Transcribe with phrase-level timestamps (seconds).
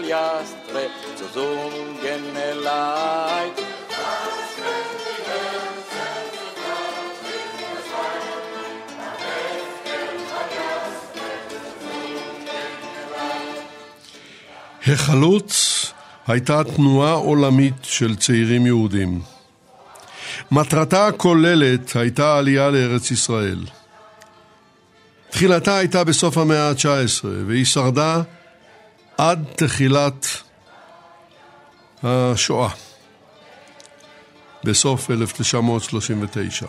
[0.00, 2.24] chaljastre zu sungen
[2.64, 3.56] leid.
[14.86, 15.86] החלוץ
[16.26, 19.20] הייתה תנועה עולמית של צעירים יהודים.
[20.50, 23.58] מטרתה הכוללת הייתה עלייה לארץ ישראל.
[25.30, 28.22] תחילתה הייתה בסוף המאה ה-19 והיא שרדה
[29.20, 30.26] עד תחילת
[32.02, 32.68] השואה,
[34.64, 36.66] בסוף 1939.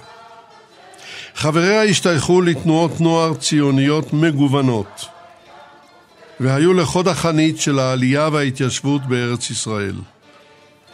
[1.35, 5.05] חבריה השתייכו לתנועות נוער ציוניות מגוונות
[6.39, 9.95] והיו לחוד החנית של העלייה וההתיישבות בארץ ישראל,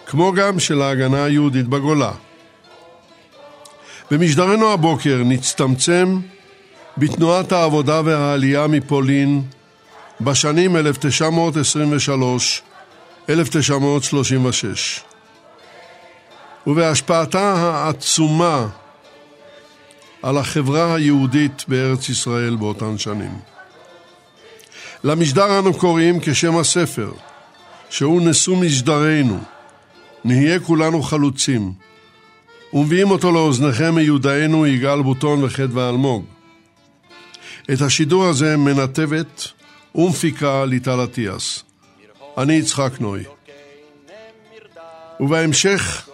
[0.05, 2.11] כמו גם של ההגנה היהודית בגולה.
[4.11, 6.19] במשדרנו הבוקר נצטמצם
[6.97, 9.43] בתנועת העבודה והעלייה מפולין
[10.21, 10.79] בשנים 1923-1936
[16.67, 18.67] ובהשפעתה העצומה
[20.23, 23.31] על החברה היהודית בארץ ישראל באותן שנים.
[25.03, 27.11] למשדר אנו קוראים כשם הספר,
[27.89, 29.39] שהוא נשוא משדרנו,
[30.23, 31.73] נהיה כולנו חלוצים,
[32.73, 36.25] ומביאים אותו לאוזניכם מיודענו יגאל בוטון וחדווה אלמוג.
[37.73, 39.47] את השידור הזה מנתבת
[39.97, 41.63] ומפיקה ליטל אטיאס.
[42.37, 43.23] אני יצחק נוי.
[45.19, 46.09] ובהמשך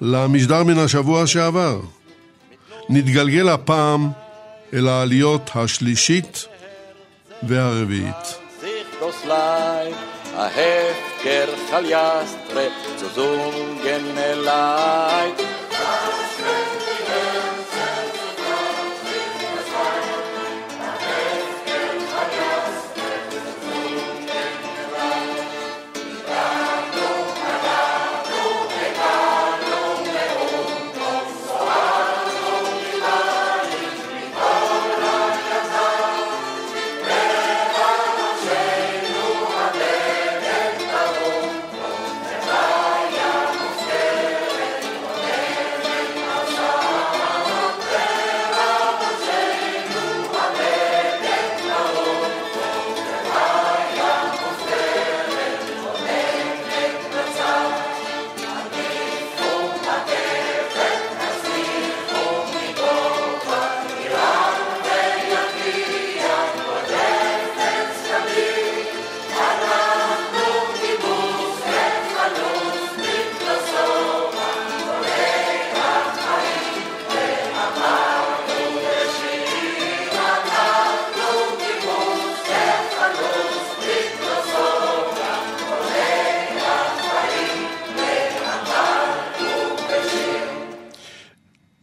[0.00, 1.80] למשדר מן השבוע שעבר,
[2.88, 4.10] נתגלגל הפעם
[4.74, 6.46] אל העליות השלישית
[7.42, 8.40] והרביעית.
[9.00, 9.96] das Leib,
[10.36, 12.64] a hefker chaljastre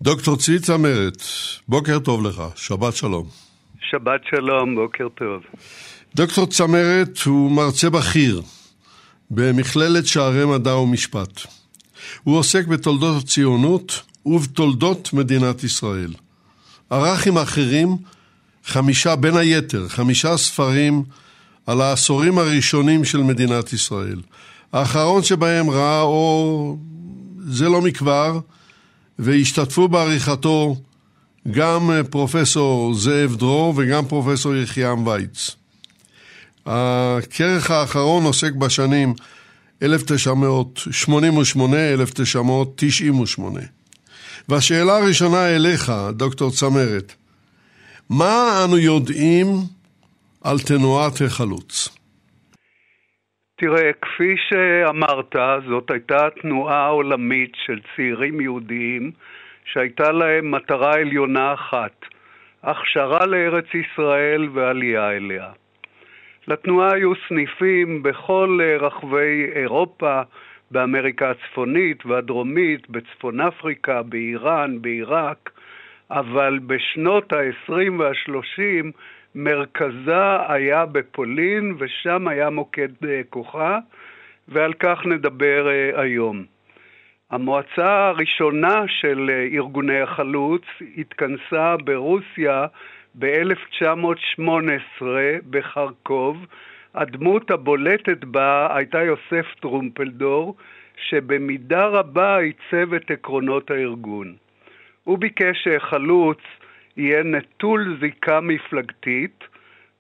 [0.08, 1.24] דוקטור צבי צמרת,
[1.68, 3.28] בוקר טוב לך, שבת שלום.
[3.90, 5.42] שבת שלום, בוקר טוב.
[6.16, 8.42] דוקטור צמרת הוא מרצה בכיר
[9.32, 11.42] במכללת שערי מדע ומשפט.
[12.24, 16.14] הוא עוסק בתולדות הציונות ובתולדות מדינת ישראל.
[16.90, 17.98] ערך עם אחרים
[18.66, 21.04] חמישה, בין היתר, חמישה ספרים
[21.66, 24.22] על העשורים הראשונים של מדינת ישראל.
[24.74, 26.80] האחרון שבהם ראה אור
[27.40, 28.40] זה לא מכבר,
[29.20, 30.76] והשתתפו בעריכתו
[31.52, 35.56] גם פרופסור זאב דרור וגם פרופסור יחיעם וייץ.
[36.66, 39.14] הכרך האחרון עוסק בשנים
[39.84, 39.86] 1988-1998.
[44.50, 47.14] והשאלה הראשונה אליך, דוקטור צמרת,
[48.10, 49.62] מה אנו יודעים
[50.42, 51.90] על תנועת החלוץ?
[53.60, 55.36] תראה, כפי שאמרת,
[55.68, 59.12] זאת הייתה תנועה עולמית של צעירים יהודיים
[59.66, 62.06] שהייתה להם מטרה עליונה אחת,
[62.64, 65.50] הכשרה לארץ ישראל ועלייה אליה.
[66.48, 70.22] לתנועה היו סניפים בכל רחבי אירופה,
[70.72, 75.50] באמריקה הצפונית והדרומית, בצפון אפריקה, באיראן, בעיראק,
[76.12, 78.86] אבל בשנות ה-20 וה-30
[79.36, 82.90] מרכזה היה בפולין, ושם היה מוקד
[83.30, 83.80] כוחה,
[84.48, 86.46] ועל כך נדבר היום.
[87.32, 90.62] המועצה הראשונה של ארגוני החלוץ
[90.98, 92.66] התכנסה ברוסיה
[93.16, 95.02] ב-1918
[95.50, 96.46] בחרקוב.
[96.96, 100.56] הדמות הבולטת בה הייתה יוסף טרומפלדור,
[100.98, 104.36] שבמידה רבה עיצב את עקרונות הארגון.
[105.08, 106.38] הוא ביקש שחלוץ
[106.98, 109.44] יהיה נטול זיקה מפלגתית,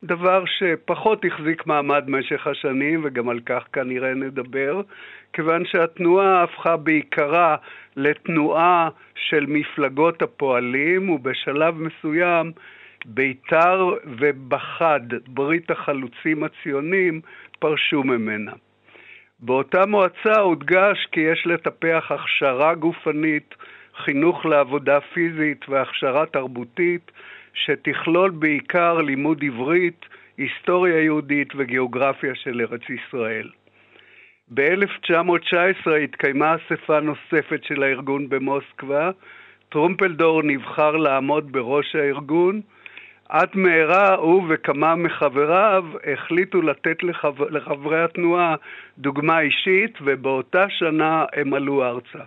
[0.04, 4.81] דבר שפחות החזיק מעמד במשך השנים, וגם על כך כנראה נדבר,
[5.33, 7.56] כיוון שהתנועה הפכה בעיקרה
[7.95, 12.51] לתנועה של מפלגות הפועלים, ובשלב מסוים
[13.06, 17.21] בית"ר ובחד, ברית החלוצים הציונים,
[17.59, 18.51] פרשו ממנה.
[19.39, 23.56] באותה מועצה הודגש כי יש לטפח הכשרה גופנית,
[23.97, 27.11] חינוך לעבודה פיזית והכשרה תרבותית,
[27.53, 30.05] שתכלול בעיקר לימוד עברית,
[30.38, 33.49] היסטוריה יהודית וגיאוגרפיה של ארץ ישראל.
[34.53, 39.11] ב-1919 התקיימה אספה נוספת של הארגון במוסקבה.
[39.69, 42.61] טרומפלדור נבחר לעמוד בראש הארגון.
[43.29, 47.49] עד מהרה הוא וכמה מחבריו החליטו לתת לחבר...
[47.49, 48.55] לחברי התנועה
[48.97, 52.23] דוגמה אישית, ובאותה שנה הם עלו ארצה.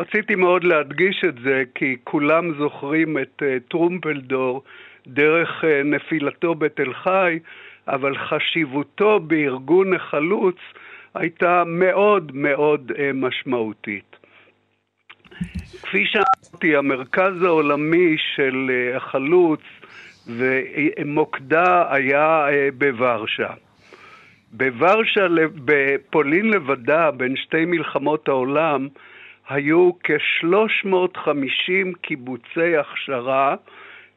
[0.00, 4.62] רציתי מאוד להדגיש את זה, כי כולם זוכרים את uh, טרומפלדור
[5.06, 7.38] דרך uh, נפילתו בתל חי,
[7.88, 10.56] אבל חשיבותו בארגון החלוץ
[11.14, 14.16] הייתה מאוד מאוד uh, משמעותית.
[15.82, 19.60] כפי שאמרתי, המרכז העולמי של החלוץ
[20.26, 22.46] ומוקדה היה
[22.78, 23.50] בוורשה.
[24.52, 25.26] בוורשה,
[25.64, 28.88] בפולין לבדה, בין שתי מלחמות העולם,
[29.50, 33.54] היו כ-350 קיבוצי הכשרה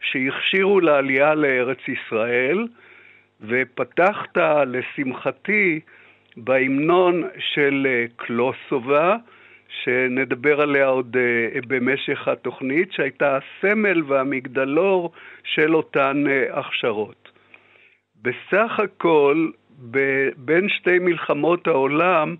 [0.01, 2.67] שהכשירו לעלייה לארץ ישראל,
[3.41, 4.37] ופתחת,
[4.67, 5.79] לשמחתי,
[6.37, 9.15] בהמנון של קלוסובה,
[9.83, 15.11] שנדבר עליה עוד uh, במשך התוכנית, שהייתה הסמל והמגדלור
[15.43, 17.29] של אותן uh, הכשרות.
[18.21, 19.49] בסך הכל,
[20.37, 22.35] בין שתי מלחמות העולם,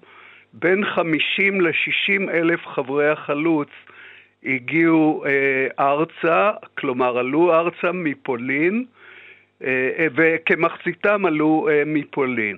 [0.53, 3.69] בין 50 ל-60 אלף חברי החלוץ
[4.45, 5.29] הגיעו uh,
[5.79, 8.85] ארצה, כלומר עלו ארצה מפולין,
[9.61, 9.65] uh,
[10.15, 12.57] וכמחציתם עלו uh, מפולין.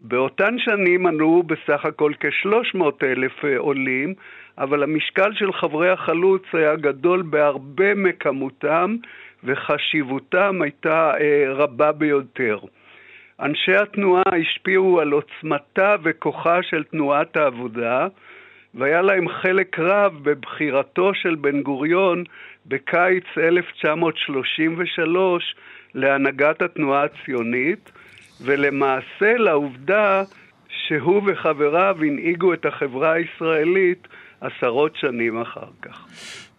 [0.00, 4.14] באותן שנים ענו בסך הכל כ-300 אלף אה, עולים,
[4.58, 8.96] אבל המשקל של חברי החלוץ היה גדול בהרבה מכמותם,
[9.44, 12.58] וחשיבותם הייתה אה, רבה ביותר.
[13.42, 18.06] אנשי התנועה השפיעו על עוצמתה וכוחה של תנועת העבודה,
[18.74, 22.24] והיה להם חלק רב בבחירתו של בן גוריון
[22.66, 25.54] בקיץ 1933
[25.94, 27.92] להנהגת התנועה הציונית,
[28.40, 30.22] ולמעשה לעובדה
[30.86, 34.08] שהוא וחבריו הנהיגו את החברה הישראלית
[34.40, 36.06] עשרות שנים אחר כך.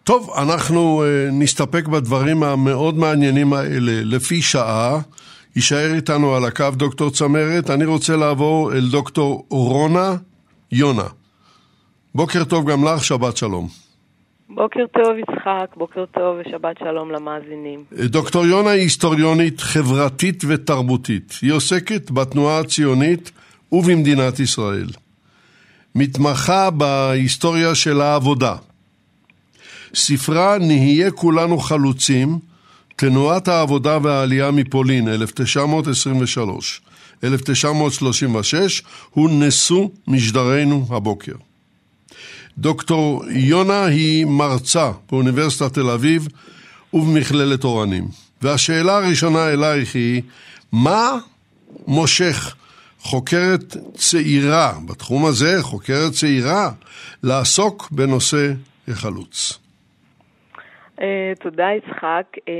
[0.03, 4.99] טוב, אנחנו uh, נסתפק בדברים המאוד מעניינים האלה לפי שעה.
[5.55, 7.69] יישאר איתנו על הקו דוקטור צמרת.
[7.69, 10.15] אני רוצה לעבור אל דוקטור רונה
[10.71, 11.07] יונה.
[12.15, 13.67] בוקר טוב גם לך, שבת שלום.
[14.49, 17.83] בוקר טוב יצחק, בוקר טוב ושבת שלום למאזינים.
[17.91, 21.37] דוקטור יונה היא היסטוריונית חברתית ותרבותית.
[21.41, 23.31] היא עוסקת בתנועה הציונית
[23.71, 24.87] ובמדינת ישראל.
[25.95, 28.55] מתמחה בהיסטוריה של העבודה.
[29.95, 32.39] ספרה "נהיה כולנו חלוצים",
[33.01, 36.81] תנועת העבודה והעלייה מפולין, 1923,
[37.23, 41.31] 1936, הוא נשוא משדרנו הבוקר.
[42.57, 46.27] דוקטור יונה היא מרצה באוניברסיטת תל אביב
[46.93, 48.07] ובמכללת אורנים.
[48.41, 50.21] והשאלה הראשונה אלייך היא,
[50.71, 51.11] מה
[51.87, 52.55] מושך
[52.99, 56.71] חוקרת צעירה, בתחום הזה חוקרת צעירה,
[57.23, 58.51] לעסוק בנושא
[58.87, 59.60] החלוץ?
[61.01, 62.25] אה, תודה יצחק.
[62.47, 62.53] אה,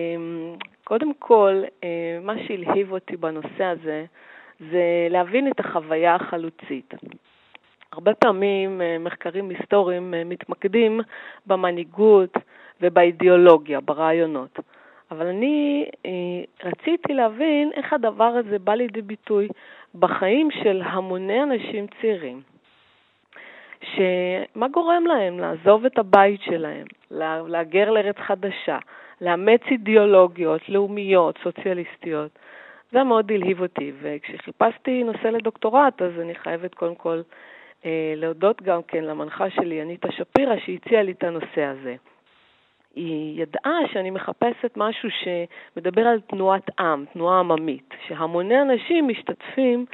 [0.83, 4.05] קודם כל, אה, מה שהלהיב אותי בנושא הזה
[4.59, 6.93] זה להבין את החוויה החלוצית.
[7.91, 11.01] הרבה פעמים מחקרים היסטוריים מתמקדים
[11.45, 12.33] במנהיגות
[12.81, 14.59] ובאידיאולוגיה, ברעיונות.
[15.11, 15.85] אבל אני
[16.63, 19.47] רציתי להבין איך הדבר הזה בא לידי ביטוי
[19.95, 22.41] בחיים של המוני אנשים צעירים.
[23.83, 26.85] שמה גורם להם לעזוב את הבית שלהם,
[27.47, 28.77] להגר לארץ חדשה,
[29.21, 32.39] לאמץ אידיאולוגיות לאומיות, סוציאליסטיות.
[32.91, 37.21] זה מאוד הלהיב אותי, וכשחיפשתי נושא לדוקטורט, אז אני חייבת קודם כל
[37.85, 41.95] אה, להודות גם כן למנחה שלי, אניטה שפירא, שהציעה לי את הנושא הזה.
[42.95, 49.85] היא ידעה שאני מחפשת משהו שמדבר על תנועת עם, תנועה עממית, שהמוני אנשים משתתפים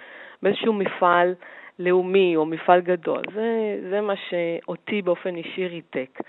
[0.44, 1.36] באיזשהו מפעל
[1.80, 3.22] לאומי או מפעל גדול.
[3.34, 6.20] זה, זה מה שאותי באופן אישי ריתק.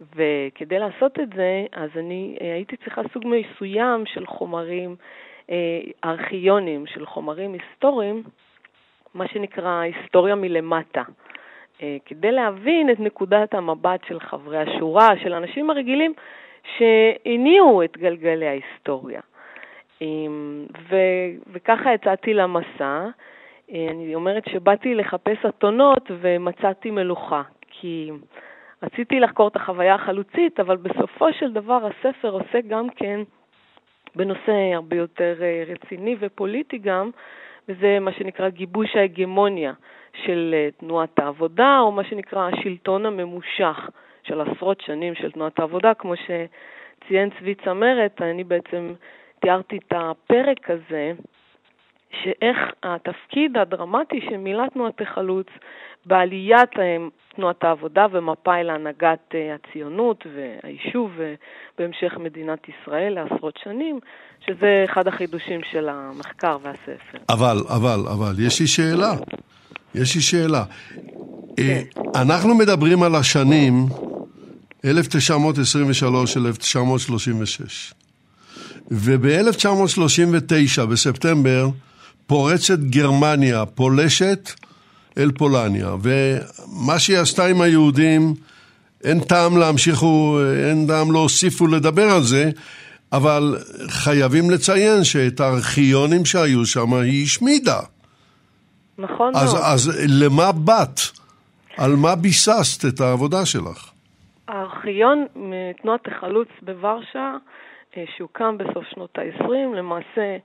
[0.00, 4.96] וכדי לעשות את זה, אז אני אה, הייתי צריכה סוג מסוים של חומרים
[5.50, 8.22] אה, ארכיונים, של חומרים היסטוריים,
[9.14, 11.02] מה שנקרא היסטוריה מלמטה.
[11.82, 16.14] אה, כדי להבין את נקודת המבט של חברי השורה, של האנשים הרגילים
[16.76, 19.20] שהניעו את גלגלי ההיסטוריה.
[20.90, 23.06] ו- וככה יצאתי למסע.
[23.70, 28.10] אני אומרת שבאתי לחפש אתונות ומצאתי מלוכה, כי
[28.86, 33.20] רציתי לחקור את החוויה החלוצית, אבל בסופו של דבר הספר עוסק גם כן
[34.14, 37.10] בנושא הרבה יותר אה, רציני ופוליטי גם,
[37.68, 39.72] וזה מה שנקרא גיבוש ההגמוניה
[40.24, 43.90] של אה, תנועת העבודה, או מה שנקרא השלטון הממושך
[44.22, 48.94] של עשרות שנים של תנועת העבודה, כמו שציין צבי צמרת, אני בעצם
[49.40, 51.12] תיארתי את הפרק הזה,
[52.22, 55.46] שאיך התפקיד הדרמטי שמילא תנועת החלוץ
[56.06, 56.96] בעליית אה,
[57.36, 64.00] תנועת העבודה ומפאי להנהגת אה, הציונות והיישוב ובהמשך מדינת ישראל לעשרות שנים,
[64.46, 67.18] שזה אחד החידושים של המחקר והספר.
[67.28, 69.12] אבל, אבל, אבל, יש לי שאלה.
[69.94, 70.64] יש לי שאלה.
[71.58, 71.82] אה,
[72.14, 73.86] אנחנו מדברים על השנים
[74.84, 74.88] 1923-1936,
[78.90, 81.68] וב-1939, בספטמבר,
[82.26, 84.50] פורצת גרמניה, פולשת
[85.18, 88.34] אל פולניה, ומה שהיא עשתה עם היהודים,
[89.04, 90.02] אין טעם להמשיך,
[90.70, 92.50] אין טעם להוסיף ולדבר על זה,
[93.12, 93.56] אבל
[93.88, 97.80] חייבים לציין שאת הארכיונים שהיו שם היא השמידה.
[98.98, 99.64] נכון אז, מאוד.
[99.64, 101.00] אז למה באת?
[101.76, 103.90] על מה ביססת את העבודה שלך?
[104.48, 107.36] הארכיון מתנועת החלוץ בוורשה,
[107.96, 110.36] אה, שהוקם בסוף שנות ה-20, למעשה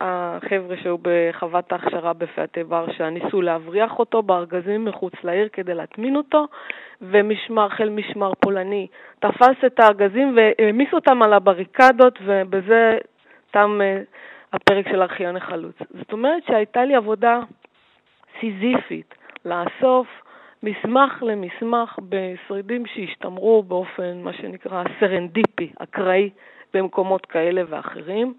[0.00, 6.46] החבר'ה שהיו בחוות ההכשרה בפאתי ורשה ניסו להבריח אותו בארגזים מחוץ לעיר כדי להטמין אותו,
[7.02, 8.86] ומשמר, חיל משמר פולני
[9.18, 12.98] תפס את הארגזים והעמיס אותם על הבריקדות, ובזה
[13.50, 14.02] תם אה,
[14.52, 15.76] הפרק של ארכיון החלוץ.
[15.98, 17.40] זאת אומרת שהייתה לי עבודה
[18.40, 20.06] סיזיפית לאסוף
[20.62, 26.30] מסמך למסמך בשרידים שהשתמרו באופן, מה שנקרא, סרנדיפי, אקראי,
[26.74, 28.34] במקומות כאלה ואחרים.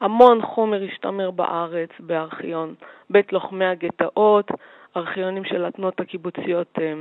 [0.00, 2.74] המון חומר השתמר בארץ בארכיון
[3.10, 4.50] בית לוחמי הגטאות,
[4.96, 6.92] ארכיונים של התנועות הקיבוציות אה,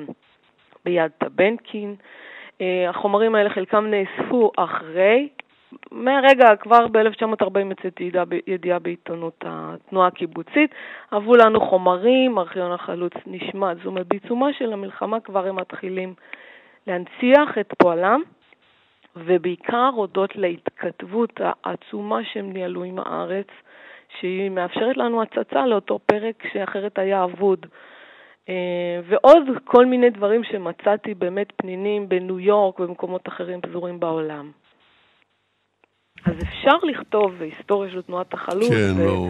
[0.86, 1.96] ביד טבנקין.
[2.62, 5.30] אה, החומרים האלה חלקם נאספו אחרי,
[5.92, 8.12] מהרגע, כבר ב-1940 יצאתי
[8.48, 10.76] ידיעה בעיתונות התנועה הקיבוצית,
[11.12, 16.14] עברו לנו חומרים, ארכיון החלוץ נשמט, זאת אומרת, בעיצומה של המלחמה כבר הם מתחילים
[16.88, 18.22] להנציח את פועלם.
[19.26, 23.48] ובעיקר הודות להתכתבות העצומה שהם ניהלו עם הארץ,
[24.20, 27.66] שהיא מאפשרת לנו הצצה לאותו פרק שאחרת היה אבוד.
[28.50, 34.52] אה, ועוד כל מיני דברים שמצאתי באמת פנינים בניו יורק ובמקומות אחרים פזורים בעולם.
[36.26, 38.70] אז אפשר לכתוב היסטוריה של תנועת החלוץ.
[38.70, 39.06] כן, ו...
[39.06, 39.28] לא.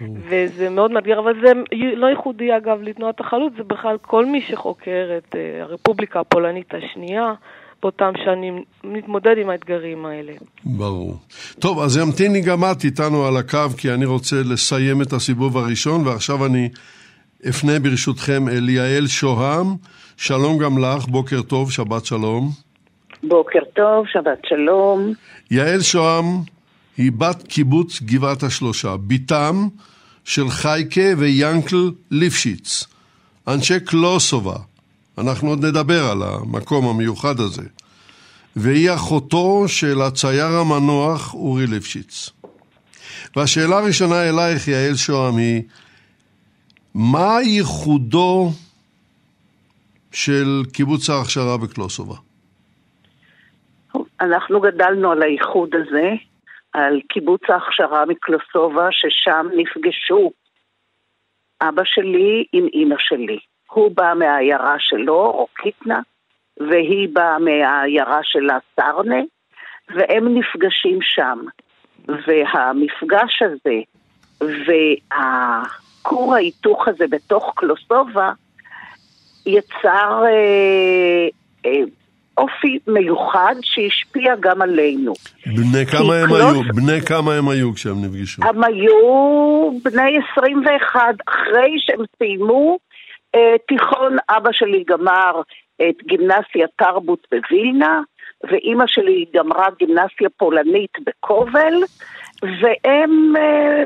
[0.00, 1.52] וזה מאוד מאתגר, אבל זה
[1.96, 7.34] לא ייחודי אגב לתנועת החלוץ, זה בכלל כל מי שחוקר את אה, הרפובליקה הפולנית השנייה,
[7.82, 10.32] באותם שנים, מתמודד עם האתגרים האלה.
[10.64, 11.16] ברור.
[11.58, 16.06] טוב, אז ימתיני גם את איתנו על הקו, כי אני רוצה לסיים את הסיבוב הראשון,
[16.06, 16.68] ועכשיו אני
[17.48, 19.66] אפנה ברשותכם אל יעל שוהם.
[20.16, 22.50] שלום גם לך, בוקר טוב, שבת שלום.
[23.22, 25.12] בוקר טוב, שבת שלום.
[25.50, 26.24] יעל שוהם
[26.96, 29.68] היא בת קיבוץ גבעת השלושה, בתם
[30.24, 32.86] של חייקה ויאנקל ליפשיץ,
[33.48, 34.56] אנשי קלוסובה,
[35.20, 37.62] אנחנו עוד נדבר על המקום המיוחד הזה.
[38.56, 42.30] והיא אחותו של הצייר המנוח אורי ליפשיץ.
[43.36, 45.62] והשאלה הראשונה אלייך, יעל שוהם, היא
[46.94, 48.50] מה ייחודו
[50.12, 52.14] של קיבוץ ההכשרה בקלוסובה?
[54.20, 56.10] אנחנו גדלנו על הייחוד הזה,
[56.72, 60.30] על קיבוץ ההכשרה מקלוסובה, ששם נפגשו
[61.60, 63.38] אבא שלי עם אימא שלי.
[63.70, 66.00] הוא בא מהעיירה שלו, רוקיטנה,
[66.60, 69.20] והיא באה מהעיירה שלה, סרנה,
[69.94, 71.38] והם נפגשים שם.
[72.08, 73.80] והמפגש הזה
[74.40, 78.32] והכור ההיתוך הזה בתוך קלוסובה
[79.46, 81.28] יצר אה,
[81.66, 81.80] אה,
[82.38, 85.12] אופי מיוחד שהשפיע גם עלינו.
[85.46, 86.40] בני כמה הם קלוס...
[86.40, 86.62] היו?
[86.74, 88.42] בני כמה הם היו כשהם נפגשו?
[88.44, 88.92] הם היו
[89.84, 92.78] בני 21, אחרי שהם סיימו
[93.68, 95.40] תיכון, אבא שלי גמר
[95.76, 98.00] את גימנסיה תרבות בווילנה,
[98.50, 101.74] ואימא שלי גמרה גימנסיה פולנית בכובל,
[102.42, 103.82] והם אה,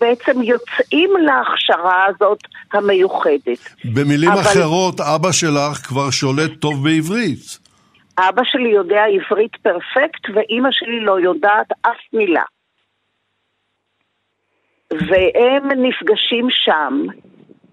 [0.00, 2.38] בעצם יוצאים להכשרה הזאת
[2.72, 3.58] המיוחדת.
[3.94, 7.58] במילים אבל- אחרות, אבא שלך כבר שולט טוב בעברית.
[8.18, 12.42] אבא שלי יודע עברית פרפקט, ואימא שלי לא יודעת אף מילה.
[14.90, 17.02] והם נפגשים שם,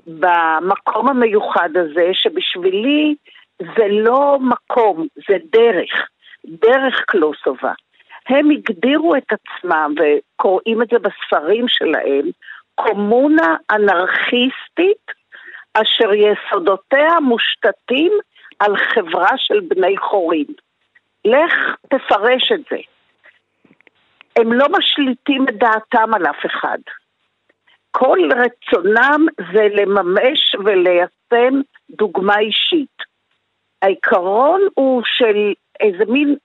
[0.07, 3.15] במקום המיוחד הזה, שבשבילי
[3.59, 6.09] זה לא מקום, זה דרך,
[6.45, 7.73] דרך קלוסובה.
[8.29, 12.29] הם הגדירו את עצמם, וקוראים את זה בספרים שלהם,
[12.75, 15.11] קומונה אנרכיסטית,
[15.73, 18.11] אשר יסודותיה מושתתים
[18.59, 20.53] על חברה של בני חורין.
[21.25, 21.53] לך
[21.89, 22.77] תפרש את זה.
[24.35, 26.77] הם לא משליטים את דעתם על אף אחד.
[27.97, 32.97] כל רצונם זה לממש וליישם דוגמה אישית.
[33.81, 36.35] העיקרון הוא של איזה מין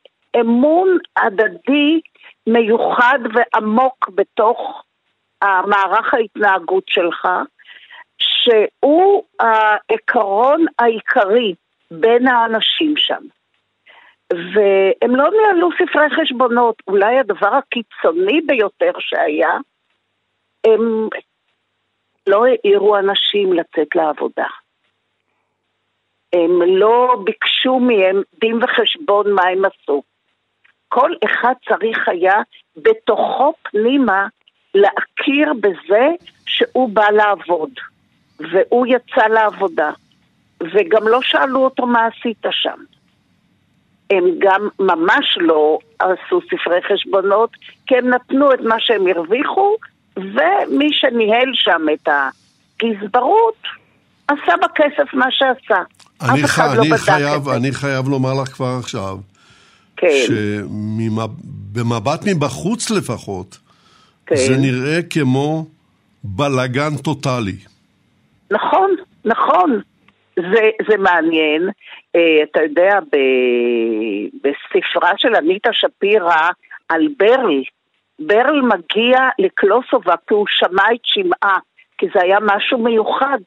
[0.40, 2.00] אמון הדדי
[2.46, 4.84] מיוחד ועמוק בתוך
[5.42, 7.28] המערך ההתנהגות שלך,
[8.18, 11.54] שהוא העיקרון העיקרי
[11.90, 13.22] בין האנשים שם.
[14.32, 19.56] והם לא ניהלו ספרי חשבונות, אולי הדבר הקיצוני ביותר שהיה,
[20.66, 21.08] הם
[22.28, 24.46] לא העירו אנשים לצאת לעבודה.
[26.32, 30.02] הם לא ביקשו מהם דין וחשבון מה הם עשו.
[30.88, 32.42] כל אחד צריך היה
[32.76, 34.26] בתוכו פנימה
[34.74, 36.08] להכיר בזה
[36.46, 37.70] שהוא בא לעבוד,
[38.38, 39.90] והוא יצא לעבודה,
[40.60, 42.78] וגם לא שאלו אותו מה עשית שם.
[44.10, 47.50] הם גם ממש לא עשו ספרי חשבונות,
[47.86, 49.76] כי הם נתנו את מה שהם הרוויחו,
[50.18, 53.62] ומי שניהל שם את הגזברות,
[54.28, 55.82] עשה בכסף מה שעשה.
[56.22, 56.76] אני, אף אחד ח...
[56.76, 57.56] לא אני, בדק חייב, את זה.
[57.56, 59.16] אני חייב לומר לך כבר עכשיו,
[59.96, 63.58] כן, שבמבט מבחוץ לפחות,
[64.26, 64.36] כן.
[64.36, 65.66] זה נראה כמו
[66.24, 67.56] בלגן טוטאלי.
[68.50, 68.90] נכון,
[69.24, 69.80] נכון.
[70.36, 71.68] זה, זה מעניין.
[72.16, 73.16] אה, אתה יודע, ב,
[74.44, 76.48] בספרה של אניטה שפירא
[76.88, 77.62] על ברל,
[78.18, 81.58] ברל מגיע לקלוסובה כי הוא שמע את שמעה,
[81.98, 83.38] כי זה היה משהו מיוחד.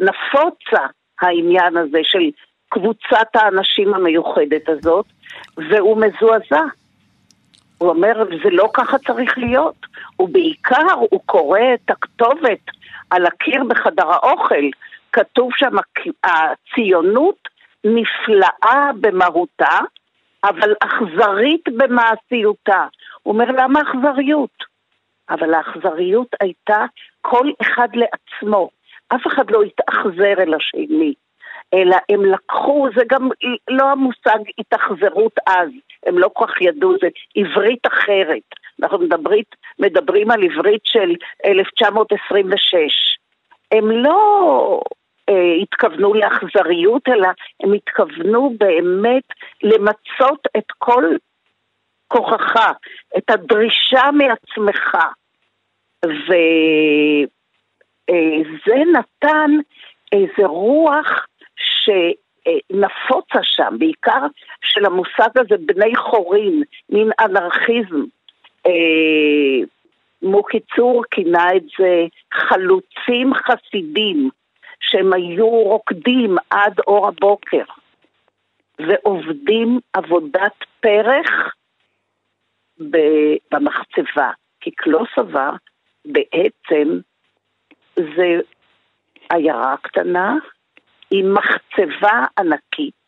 [0.00, 0.86] נפוצה
[1.20, 2.30] העניין הזה של
[2.68, 5.06] קבוצת האנשים המיוחדת הזאת,
[5.56, 6.64] והוא מזועזע.
[7.78, 9.86] הוא אומר, זה לא ככה צריך להיות.
[10.18, 12.70] ובעיקר הוא קורא את הכתובת
[13.10, 14.64] על הקיר בחדר האוכל.
[15.12, 15.76] כתוב שם,
[16.24, 17.48] הציונות
[17.84, 19.78] נפלאה במהותה,
[20.44, 22.86] אבל אכזרית במעשיותה.
[23.30, 24.64] הוא אומר, למה אכזריות?
[25.30, 26.84] אבל האכזריות הייתה
[27.20, 28.70] כל אחד לעצמו.
[29.08, 31.14] אף אחד לא התאכזר אל השני,
[31.74, 33.28] אלא הם לקחו, זה גם
[33.68, 35.68] לא המושג התאכזרות אז,
[36.06, 38.48] הם לא כל כך ידעו, זה עברית אחרת.
[38.82, 39.44] אנחנו מדברים,
[39.78, 41.14] מדברים על עברית של
[41.44, 43.18] 1926.
[43.72, 44.80] הם לא
[45.28, 47.28] אה, התכוונו לאכזריות, אלא
[47.60, 49.24] הם התכוונו באמת
[49.62, 51.04] למצות את כל
[52.10, 52.72] כוחך,
[53.18, 54.96] את הדרישה מעצמך.
[58.04, 59.50] וזה נתן
[60.12, 64.26] איזה רוח שנפוצה שם, בעיקר
[64.64, 68.04] של המושג הזה בני חורין, מין אנרכיזם.
[68.66, 69.66] אה,
[70.22, 74.30] מוקי צור כינה את זה חלוצים חסידים,
[74.80, 77.64] שהם היו רוקדים עד אור הבוקר,
[78.78, 81.54] ועובדים עבודת פרח
[83.52, 84.30] במחצבה.
[84.60, 85.50] כי קלוסובה
[86.04, 86.98] בעצם
[87.96, 88.40] זה
[89.32, 90.34] עיירה קטנה
[91.10, 93.06] עם מחצבה ענקית,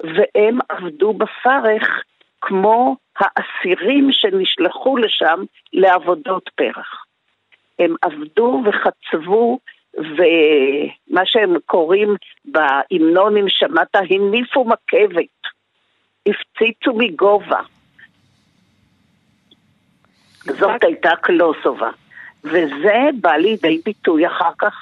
[0.00, 2.02] והם עבדו בפרך
[2.40, 7.04] כמו האסירים שנשלחו לשם לעבודות פרח.
[7.78, 9.58] הם עבדו וחצבו,
[9.94, 15.34] ומה שהם קוראים בהמנונים, שמעת, הניפו מכבת,
[16.28, 17.60] הפציצו מגובה.
[20.46, 21.90] זאת הייתה קלוסובה.
[22.44, 24.74] וזה בא לידי ביטוי אחר כך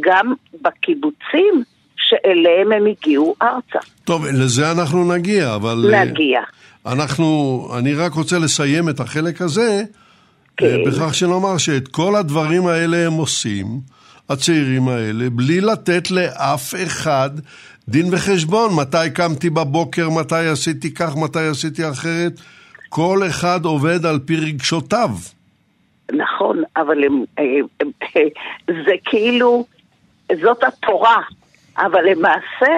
[0.00, 1.62] גם בקיבוצים
[1.96, 3.78] שאליהם הם הגיעו ארצה.
[4.04, 5.94] טוב, לזה אנחנו נגיע, אבל...
[6.04, 6.40] נגיע.
[6.86, 9.82] אנחנו, אני רק רוצה לסיים את החלק הזה,
[10.56, 10.76] כן.
[10.86, 13.66] בכך שנאמר שאת כל הדברים האלה הם עושים,
[14.28, 17.30] הצעירים האלה, בלי לתת לאף אחד
[17.88, 22.40] דין וחשבון, מתי קמתי בבוקר, מתי עשיתי כך, מתי עשיתי אחרת.
[22.94, 25.08] כל אחד עובד על פי רגשותיו.
[26.12, 27.90] נכון, אבל הם, הם, הם,
[28.66, 29.64] זה כאילו,
[30.42, 31.20] זאת התורה.
[31.78, 32.74] אבל למעשה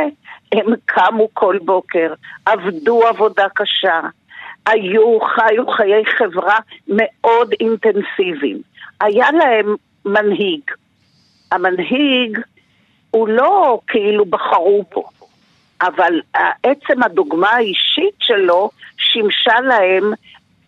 [0.52, 2.14] הם קמו כל בוקר,
[2.46, 4.00] עבדו עבודה קשה,
[4.66, 8.60] היו, חיו חיי חברה מאוד אינטנסיביים.
[9.00, 9.74] היה להם
[10.04, 10.62] מנהיג.
[11.52, 12.38] המנהיג
[13.10, 15.04] הוא לא כאילו בחרו בו,
[15.80, 16.20] אבל
[16.62, 20.12] עצם הדוגמה האישית שלו שימשה להם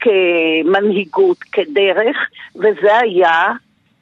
[0.01, 2.17] כמנהיגות, כדרך,
[2.57, 3.53] וזה היה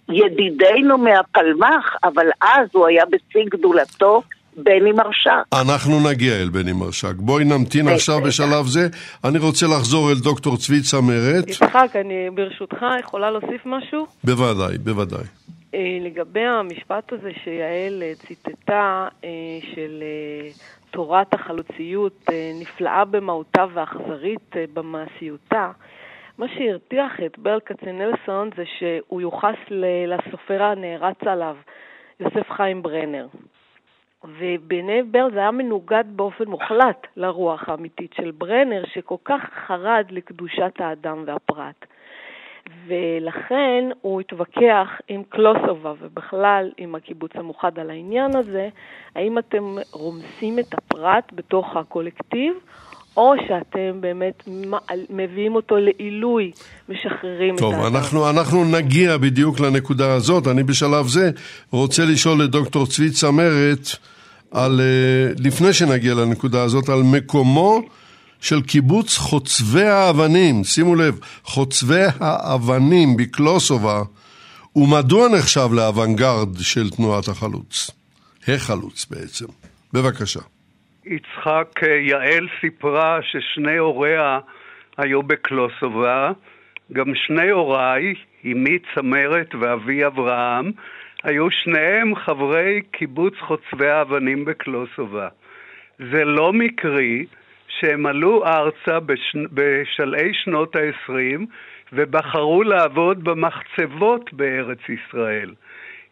[0.08, 4.22] ידידנו מהפלמ"ח, אבל אז הוא היה בשיא גדולתו.
[4.56, 5.30] בני מרשק.
[5.60, 7.14] אנחנו נגיע אל בני מרשק.
[7.16, 8.88] בואי נמתין עכשיו בשלב זה.
[9.24, 11.48] אני רוצה לחזור אל דוקטור צבי צמרת.
[11.48, 14.06] יצחק, אני ברשותך יכולה להוסיף משהו?
[14.24, 15.24] בוודאי, בוודאי.
[15.74, 19.30] אה, לגבי המשפט הזה שיעל אה, ציטטה, אה,
[19.74, 20.02] של
[20.96, 22.24] תורת החלוציות
[22.61, 25.70] נפלאה במהותה ואכזרית במעשיותה,
[26.38, 29.56] מה שהרתיח את ברל כצנלסון זה שהוא יוחס
[30.06, 31.56] לסופר הנערץ עליו,
[32.20, 33.26] יוסף חיים ברנר.
[34.24, 40.72] ובעיני ברל זה היה מנוגד באופן מוחלט לרוח האמיתית של ברנר, שכל כך חרד לקדושת
[40.78, 41.87] האדם והפרט.
[42.87, 48.68] ולכן הוא התווכח עם קלוסובה ובכלל עם הקיבוץ המאוחד על העניין הזה,
[49.16, 52.52] האם אתם רומסים את הפרט בתוך הקולקטיב,
[53.16, 54.42] או שאתם באמת
[55.11, 56.50] מביאים אותו לעילוי,
[56.88, 57.87] משחררים טוב, את האדם.
[57.87, 60.46] טוב, אנחנו, אנחנו נגיע בדיוק לנקודה הזאת.
[60.46, 61.31] אני בשלב זה
[61.70, 63.88] רוצה לשאול את דוקטור צבי צמרת,
[64.50, 67.83] על, אה, לפני שנגיע לנקודה הזאת, על מקומו
[68.40, 74.03] של קיבוץ חוצבי האבנים, שימו לב, חוצבי האבנים בקלוסובה,
[74.77, 77.90] ומדוע נחשב לאוונגרד של תנועת החלוץ?
[78.49, 79.46] החלוץ בעצם.
[79.92, 80.40] בבקשה.
[81.05, 84.38] יצחק, אה, יעל סיפרה ששני הוריה
[84.99, 86.33] היו בקלוסובה,
[86.92, 90.72] גם שני הוריי, אמי צמרת ואבי אברהם,
[91.22, 95.29] היו שניהם חברי קיבוץ חוצבי האבנים בקלוסובה.
[95.99, 97.27] זה לא מקרי
[97.80, 99.36] שהם עלו ארצה בש...
[99.52, 101.40] בשלהי שנות ה-20
[101.92, 105.54] ובחרו לעבוד במחצבות בארץ ישראל.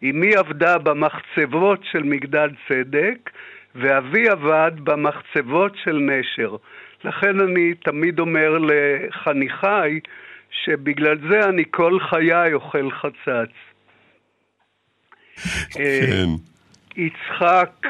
[0.03, 3.31] אמי עבדה במחצבות של מגדל צדק,
[3.74, 6.57] ואבי עבד במחצבות של נשר.
[7.05, 10.00] לכן אני תמיד אומר לחניכיי
[10.50, 13.55] שבגלל זה אני כל חיי אוכל חצץ.
[15.70, 16.27] כן.
[16.96, 17.87] יצחק...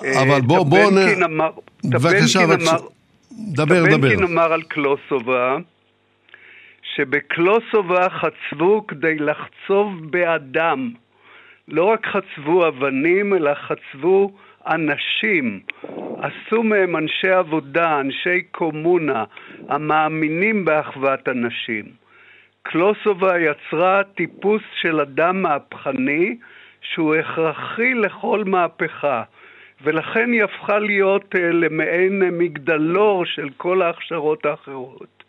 [0.00, 0.90] אבל בוא, בוא...
[1.24, 1.50] אמר,
[1.84, 2.99] בבקשה, בבקשה.
[3.32, 3.96] דבר, דבר.
[3.96, 5.56] טבנקין אמר על קלוסובה,
[6.82, 10.90] שבקלוסובה חצבו כדי לחצוב באדם.
[11.68, 14.32] לא רק חצבו אבנים, אלא חצבו
[14.66, 15.60] אנשים.
[16.18, 19.24] עשו מהם אנשי עבודה, אנשי קומונה,
[19.68, 21.84] המאמינים באחוות אנשים.
[22.62, 26.36] קלוסובה יצרה טיפוס של אדם מהפכני
[26.82, 29.22] שהוא הכרחי לכל מהפכה.
[29.82, 35.24] ולכן היא הפכה להיות uh, למעין מגדלור של כל ההכשרות האחרות.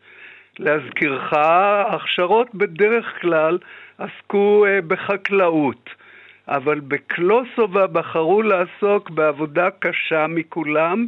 [0.59, 3.57] להזכירך, ההכשרות בדרך כלל
[3.97, 5.89] עסקו uh, בחקלאות,
[6.47, 11.07] אבל בקלוסובה בחרו לעסוק בעבודה קשה מכולם.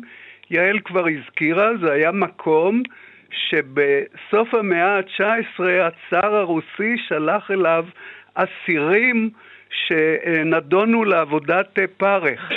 [0.50, 2.84] יעל כבר הזכירה, זה היה מקום
[3.32, 7.86] שבסוף המאה ה-19 הצאר הרוסי שלח אליו
[8.34, 9.30] אסירים
[9.70, 12.52] שנדונו לעבודת פרך.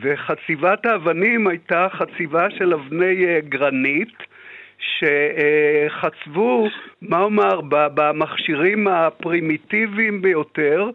[0.00, 4.16] וחציבת האבנים הייתה חציבה של אבני אה, גרנית
[4.78, 6.68] שחצבו,
[7.02, 10.90] מה אומר, במכשירים הפרימיטיביים ביותר,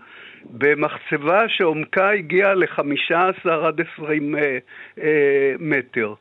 [0.46, 4.58] במחצבה שעומקה הגיעה ל-15 עד 20 אה,
[5.02, 6.14] אה, מטר.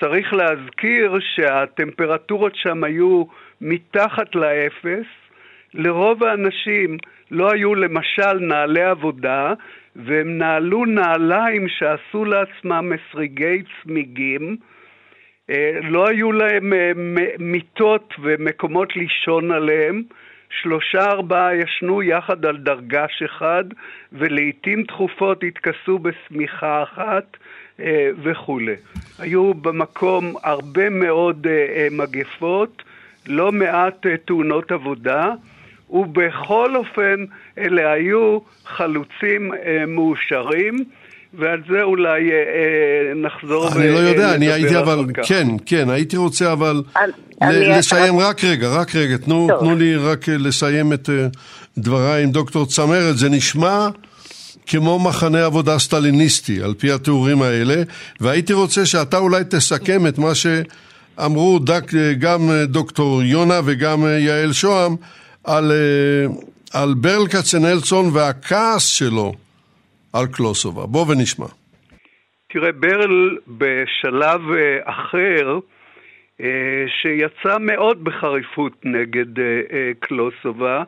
[0.00, 3.24] צריך להזכיר שהטמפרטורות שם היו
[3.60, 5.06] מתחת לאפס.
[5.74, 6.98] לרוב האנשים
[7.30, 9.52] לא היו למשל נעלי עבודה,
[9.96, 14.56] והם נעלו נעליים שעשו לעצמם מסריגי צמיגים.
[15.50, 16.92] אה, לא היו להם אה,
[17.38, 20.02] מיטות ומקומות לישון עליהם.
[20.62, 23.64] שלושה ארבעה ישנו יחד על דרגש אחד,
[24.12, 27.36] ולעיתים תכופות התכסו בשמיכה אחת
[27.80, 28.76] אה, וכולי.
[29.18, 31.46] היו במקום הרבה מאוד
[31.90, 32.82] מגפות,
[33.26, 35.30] לא מעט תאונות עבודה.
[35.90, 37.24] ובכל אופן
[37.58, 40.84] אלה היו חלוצים אה, מאושרים.
[41.38, 46.16] ועל זה אולי אה, אה נחזור אני לא יודע, אני הייתי אבל, כן, כן, הייתי
[46.16, 46.82] רוצה אבל
[47.42, 48.22] אני, לסיים, אני...
[48.22, 51.26] רק רגע, רק רגע, תנו, תנו לי רק אה, לסיים את אה,
[51.78, 53.88] דבריי עם דוקטור צמרת, זה נשמע
[54.66, 57.82] כמו מחנה עבודה סטליניסטי, על פי התיאורים האלה,
[58.20, 64.96] והייתי רוצה שאתה אולי תסכם את מה שאמרו דק, גם דוקטור יונה וגם יעל שוהם,
[65.44, 66.26] על, אה,
[66.80, 69.32] על ברל כצנלסון והכעס שלו
[70.12, 70.86] על קלוסובה.
[70.86, 71.46] בוא ונשמע.
[72.52, 74.40] תראה, ברל בשלב
[74.84, 75.58] אחר,
[76.86, 79.42] שיצא מאוד בחריפות נגד
[80.00, 80.82] קלוסובה,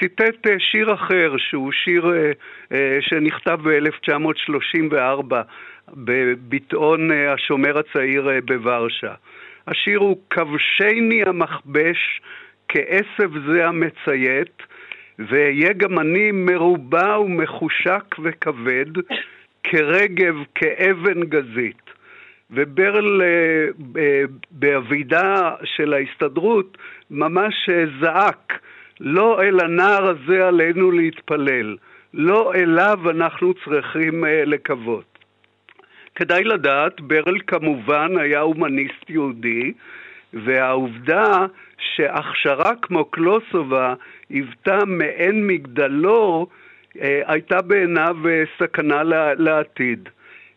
[0.00, 2.12] ציטט שיר אחר, שהוא שיר
[3.00, 5.34] שנכתב ב-1934
[5.94, 9.14] בביטאון השומר הצעיר בוורשה.
[9.66, 12.20] השיר הוא כבשני המכבש
[12.68, 14.62] כעשב זה המציית,
[15.18, 18.86] ואהיה גם אני מרובע ומחושק וכבד,
[19.62, 21.86] כרגב, כאבן גזית.
[22.50, 23.26] וברל אה,
[24.02, 26.78] אה, בוועידה של ההסתדרות
[27.10, 28.60] ממש אה, זעק,
[29.00, 31.76] לא אל הנער הזה עלינו להתפלל,
[32.14, 35.18] לא אליו אנחנו צריכים לקוות.
[36.14, 39.72] כדאי לדעת, ברל כמובן היה הומניסט יהודי,
[40.32, 41.46] והעובדה
[41.78, 43.94] שהכשרה כמו קלוסובה
[44.30, 46.46] היוותה מעין מגדלור,
[47.00, 49.02] אה, הייתה בעיניו אה, סכנה
[49.38, 50.08] לעתיד.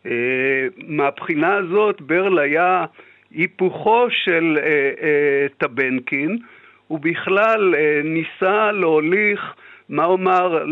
[0.06, 2.84] אה, מהבחינה הזאת ברל היה
[3.30, 4.58] היפוכו של
[5.58, 6.38] טבנקין,
[6.90, 9.40] ובכלל ניסה להוליך,
[9.88, 10.64] מה אומר,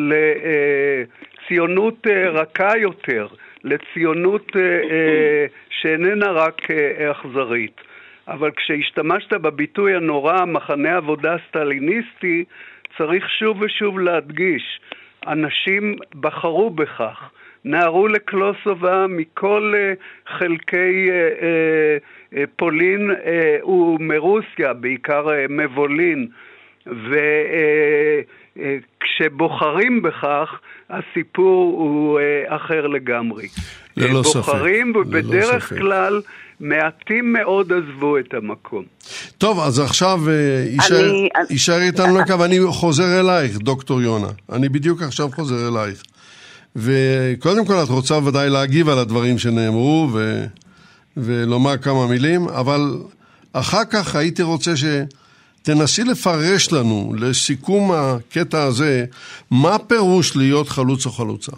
[1.47, 3.27] לציונות רכה יותר.
[3.65, 7.81] לציונות אה, אה, שאיננה רק אה, אכזרית.
[8.29, 12.45] אבל כשהשתמשת בביטוי הנורא מחנה עבודה סטליניסטי,
[12.99, 14.81] צריך שוב ושוב להדגיש,
[15.27, 17.31] אנשים בחרו בכך,
[17.65, 19.75] נהרו לקלוסובה מכל
[20.27, 21.09] חלקי
[22.57, 23.11] פולין
[23.67, 26.29] ומרוסיה, בעיקר מבולין,
[28.59, 30.49] וכשבוחרים בכך,
[30.91, 33.49] הסיפור הוא אה, אחר לגמרי.
[33.97, 34.37] ללא ספק.
[34.37, 35.79] בוחרים, ובדרך ספק.
[35.79, 36.21] כלל
[36.61, 38.85] מעטים מאוד עזבו את המקום.
[39.39, 40.65] טוב, אז עכשיו אה,
[41.51, 44.31] יישאר איתנו לקו, אני חוזר אלייך, דוקטור יונה.
[44.53, 46.03] אני בדיוק עכשיו חוזר אלייך.
[46.77, 50.45] וקודם כל את רוצה ודאי להגיב על הדברים שנאמרו ו...
[51.17, 52.81] ולומר כמה מילים, אבל
[53.53, 54.85] אחר כך הייתי רוצה ש...
[55.63, 59.05] תנסי לפרש לנו, לסיכום הקטע הזה,
[59.51, 61.53] מה פירוש להיות חלוץ או חלוצה?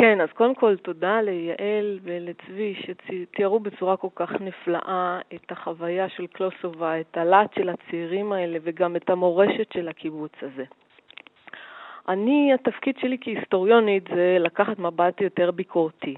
[0.00, 6.26] כן, אז קודם כל תודה ליעל ולצבי שתיארו בצורה כל כך נפלאה את החוויה של
[6.26, 10.64] קלוסובה, את הלהט של הצעירים האלה וגם את המורשת של הקיבוץ הזה.
[12.08, 16.14] אני, התפקיד שלי כהיסטוריונית זה לקחת מבט יותר ביקורתי.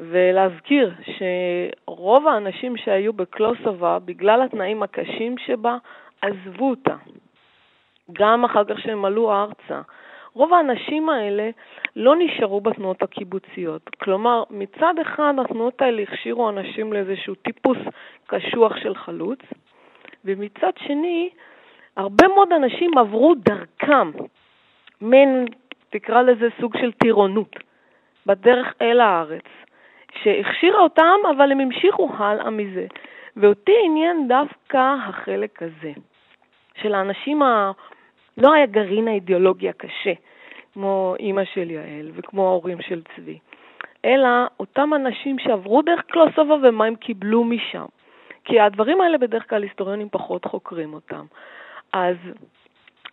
[0.00, 5.76] ולהזכיר שרוב האנשים שהיו בקלוסובה, בגלל התנאים הקשים שבה,
[6.22, 6.96] עזבו אותה.
[8.12, 9.80] גם אחר כך שהם עלו ארצה.
[10.34, 11.50] רוב האנשים האלה
[11.96, 13.90] לא נשארו בתנועות הקיבוציות.
[14.02, 17.78] כלומר, מצד אחד התנועות האלה הכשירו אנשים לאיזשהו טיפוס
[18.26, 19.38] קשוח של חלוץ,
[20.24, 21.30] ומצד שני,
[21.96, 24.10] הרבה מאוד אנשים עברו דרכם,
[25.00, 25.44] מין,
[25.90, 27.56] תקרא לזה סוג של טירונות,
[28.26, 29.44] בדרך אל הארץ.
[30.22, 32.86] שהכשירה אותם, אבל הם המשיכו הלאה מזה.
[33.36, 35.92] ואותי עניין דווקא החלק הזה,
[36.82, 37.72] של האנשים ה...
[38.38, 40.12] לא היה גרעין האידיאולוגי הקשה,
[40.74, 43.38] כמו אימא של יעל וכמו ההורים של צבי,
[44.04, 44.28] אלא
[44.60, 47.84] אותם אנשים שעברו דרך קלוסובה ומה הם קיבלו משם.
[48.44, 51.24] כי הדברים האלה בדרך כלל היסטוריונים פחות חוקרים אותם.
[51.92, 52.16] אז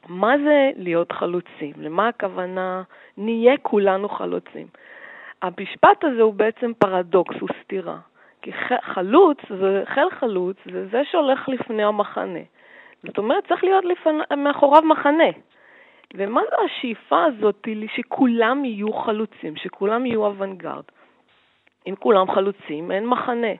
[0.08, 1.74] מה זה להיות חלוצים?
[1.78, 2.84] למה הכוונה
[3.18, 4.68] נהיה כולנו חלוצים?
[5.42, 7.98] המשפט הזה הוא בעצם פרדוקס, הוא סתירה.
[8.42, 8.52] כי
[8.82, 12.40] חלוץ, זה, חיל חלוץ, זה זה שהולך לפני המחנה.
[13.04, 15.30] זאת אומרת, צריך להיות לפני, מאחוריו מחנה.
[16.14, 20.84] ומה זו השאיפה הזאת שכולם יהיו חלוצים, שכולם יהיו אוונגרד?
[21.88, 23.54] אם כולם חלוצים, אין מחנה.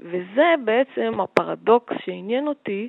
[0.00, 2.88] וזה בעצם הפרדוקס שעניין אותי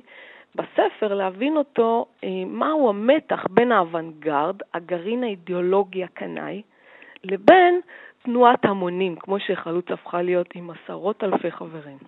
[0.54, 6.62] בספר, להבין אותו, אה, מהו המתח בין האוונגרד, הגרעין האידיאולוגי הקנאי,
[7.24, 7.80] לבין
[8.30, 11.98] תנועת המונים, כמו שחלוץ הפכה להיות עם עשרות אלפי חברים.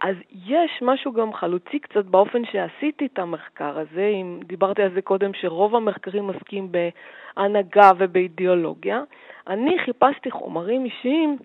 [0.00, 0.16] אז
[0.46, 5.30] יש משהו גם חלוצי קצת באופן שעשיתי את המחקר הזה, אם דיברתי על זה קודם
[5.34, 9.02] שרוב המחקרים עוסקים בהנהגה ובאידיאולוגיה.
[9.46, 11.38] אני חיפשתי חומרים אישיים,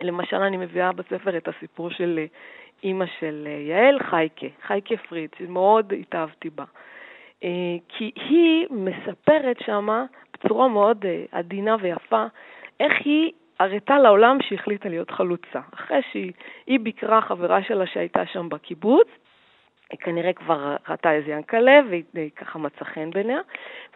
[0.00, 2.20] למשל אני מביאה בספר את הסיפור של
[2.82, 6.64] אימא של יעל, חייקה, חייקה פריד, שמאוד התאהבתי בה.
[7.44, 10.04] אה, כי היא מספרת שמה
[10.44, 12.24] בצורה מאוד אה, עדינה ויפה,
[12.80, 15.60] איך היא הראתה לעולם שהחליטה להיות חלוצה.
[15.74, 19.08] אחרי שהיא ביקרה חברה שלה שהייתה שם בקיבוץ,
[19.90, 23.40] היא כנראה כבר ראתה איזה ינקלה, והיא ככה מצא חן בעיניה,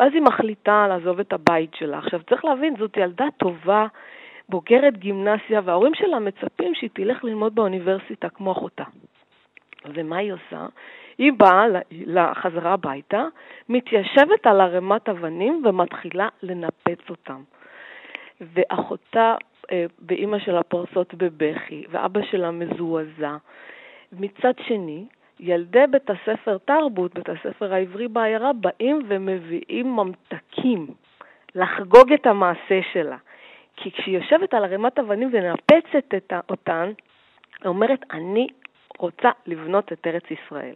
[0.00, 1.98] ואז היא מחליטה לעזוב את הבית שלה.
[1.98, 3.86] עכשיו, צריך להבין, זאת ילדה טובה,
[4.48, 8.84] בוגרת גימנסיה, וההורים שלה מצפים שהיא תלך ללמוד באוניברסיטה כמו אחותה.
[9.94, 10.66] ומה היא עושה?
[11.20, 13.24] היא באה לחזרה הביתה,
[13.68, 17.42] מתיישבת על ערימת אבנים ומתחילה לנפץ אותם.
[18.40, 19.34] ואחותה
[19.72, 23.36] אה, ואימא שלה פורסות בבכי, ואבא שלה מזועזע.
[24.12, 25.04] מצד שני,
[25.40, 30.86] ילדי בית הספר תרבות, בית הספר העברי בעיירה, באים ומביאים ממתקים
[31.54, 33.16] לחגוג את המעשה שלה.
[33.76, 36.92] כי כשהיא יושבת על ערימת אבנים ומנפצת אותן,
[37.62, 38.46] היא אומרת, אני
[38.98, 40.74] רוצה לבנות את ארץ ישראל.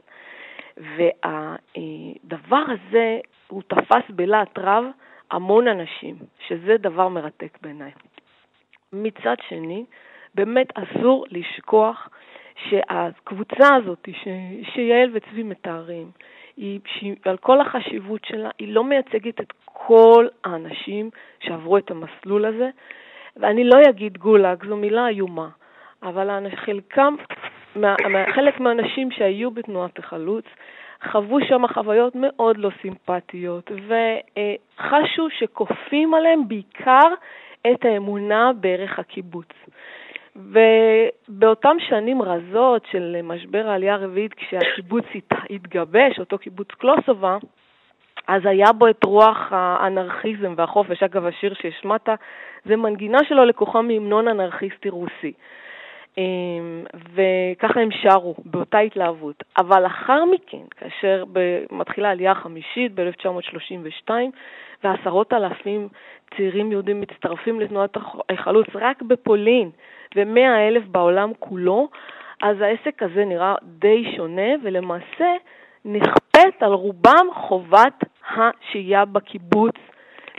[0.76, 4.84] והדבר הזה, הוא תפס בלהט רב
[5.30, 7.90] המון אנשים, שזה דבר מרתק בעיניי.
[8.92, 9.84] מצד שני,
[10.34, 12.08] באמת אסור לשכוח
[12.68, 14.28] שהקבוצה הזאת, ש...
[14.74, 16.10] שיעל וצבי מתארים,
[16.56, 21.10] היא, שהיא, על כל החשיבות שלה, היא לא מייצגת את כל האנשים
[21.40, 22.70] שעברו את המסלול הזה,
[23.36, 25.48] ואני לא אגיד גולאג, זו מילה איומה,
[26.02, 27.14] אבל חלקם,
[27.76, 27.94] מה,
[28.34, 30.44] חלק מהאנשים שהיו בתנועת החלוץ,
[31.10, 37.08] חוו שם חוויות מאוד לא סימפטיות, וחשו שכופים עליהם בעיקר
[37.72, 39.48] את האמונה בערך הקיבוץ.
[40.36, 45.04] ובאותם שנים רזות של משבר העלייה הרביעית, כשהקיבוץ
[45.50, 47.36] התגבש, אותו קיבוץ קלוסובה,
[48.28, 51.02] אז היה בו את רוח האנרכיזם והחופש.
[51.02, 52.08] אגב, השיר שהשמעת
[52.64, 55.32] זה מנגינה שלו לקוחה מהמנון אנרכיסטי רוסי.
[56.18, 59.42] אמ, וככה הם שרו, באותה התלהבות.
[59.58, 61.24] אבל לאחר מכן, כאשר
[61.72, 64.10] מתחילה העלייה החמישית ב-1932,
[64.84, 65.88] ועשרות אלפים
[66.36, 67.96] צעירים יהודים מצטרפים לתנועת
[68.30, 69.70] החלוץ רק בפולין,
[70.16, 71.88] ומאה אלף בעולם כולו,
[72.42, 75.32] אז העסק הזה נראה די שונה, ולמעשה
[75.84, 78.04] נכפית על רובם חובת
[78.36, 79.74] השהייה בקיבוץ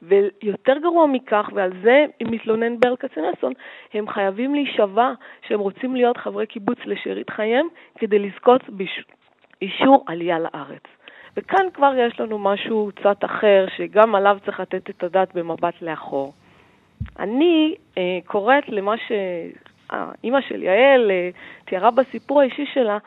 [0.04, 3.54] ויותר גרוע מכך, ועל זה מתלונן ברל כצנלסון,
[3.94, 5.14] הם חייבים להישבע
[5.48, 10.84] שהם רוצים להיות חברי קיבוץ לשארית חייהם כדי לזכות באישור עלייה לארץ.
[11.38, 16.34] וכאן כבר יש לנו משהו קצת אחר, שגם עליו צריך לתת את הדעת במבט לאחור.
[17.20, 21.30] אני אה, קוראת למה שאימא של יעל אה,
[21.66, 22.98] תיארה בסיפור האישי שלה,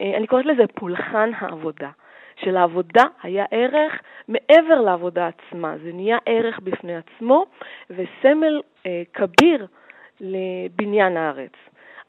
[0.00, 1.90] אה, אני קוראת לזה פולחן העבודה.
[2.44, 3.92] שלעבודה היה ערך
[4.28, 7.46] מעבר לעבודה עצמה, זה נהיה ערך בפני עצמו
[7.90, 9.66] וסמל אה, כביר
[10.20, 11.52] לבניין הארץ.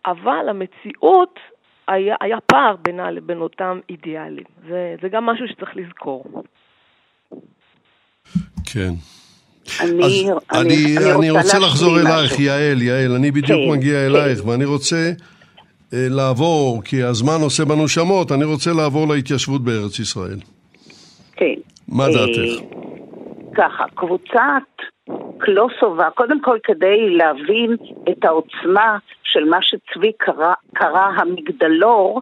[0.06, 1.40] אבל המציאות,
[1.88, 4.44] היה, היה פער בינה לבין אותם אידיאלים.
[4.68, 6.44] זה, זה גם משהו שצריך לזכור.
[8.74, 8.92] כן.
[9.82, 13.72] אני, אז אני, אני, אני, אני רוצה, רוצה לחזור אלייך, יעל, יעל, אני בדיוק כן,
[13.72, 14.16] מגיע כן.
[14.16, 15.12] אלייך, ואני רוצה
[15.94, 20.40] לעבור, כי הזמן עושה בנו שמות, אני רוצה לעבור להתיישבות בארץ ישראל.
[21.36, 21.56] כן.
[21.88, 22.64] מה אה, דעתך?
[23.58, 24.70] ככה, קבוצת
[25.38, 27.76] קלוסובה, קודם כל כדי להבין
[28.10, 32.22] את העוצמה של מה שצבי קרא, קרא המגדלור,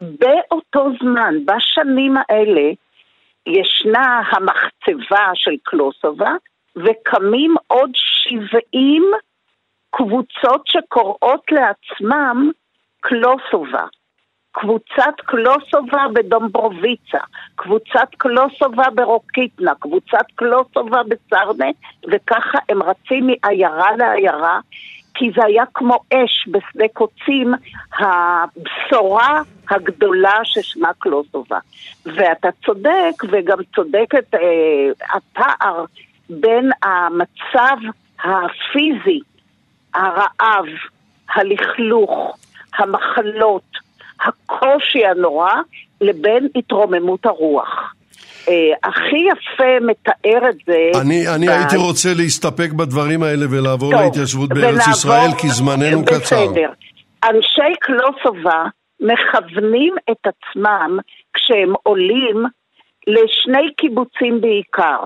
[0.00, 2.70] באותו זמן, בשנים האלה,
[3.46, 6.30] ישנה המחצבה של קלוסובה,
[6.76, 9.02] וקמים עוד 70
[9.96, 12.50] קבוצות שקוראות לעצמם
[13.00, 13.84] קלוסובה.
[14.52, 17.18] קבוצת קלוסובה בדומברוויצה,
[17.54, 21.66] קבוצת קלוסובה ברוקיטנה, קבוצת קלוסובה בסרנה,
[22.12, 24.60] וככה הם רצים מעיירה לעיירה,
[25.14, 27.54] כי זה היה כמו אש בשדה קוצים,
[27.98, 31.58] הבשורה הגדולה ששמה קלוסובה.
[32.06, 34.40] ואתה צודק, וגם צודקת אה,
[35.16, 35.84] הפער
[36.30, 37.76] בין המצב
[38.24, 39.20] הפיזי
[39.96, 40.66] הרעב,
[41.34, 42.36] הלכלוך,
[42.78, 43.62] המחלות,
[44.24, 45.52] הקושי הנורא,
[46.00, 47.92] לבין התרוממות הרוח.
[48.44, 48.48] Uh,
[48.84, 51.00] הכי יפה מתאר את זה...
[51.02, 51.48] אני, אני.
[51.48, 54.92] הייתי רוצה להסתפק בדברים האלה ולעבור טוב, להתיישבות בארץ ולעבור...
[54.92, 56.18] ישראל, כי זמננו בסדר.
[56.18, 56.46] קצר.
[56.46, 56.70] בסדר.
[57.24, 58.64] אנשי קלוסובה
[59.00, 60.98] מכוונים את עצמם
[61.34, 62.44] כשהם עולים
[63.06, 65.00] לשני קיבוצים בעיקר,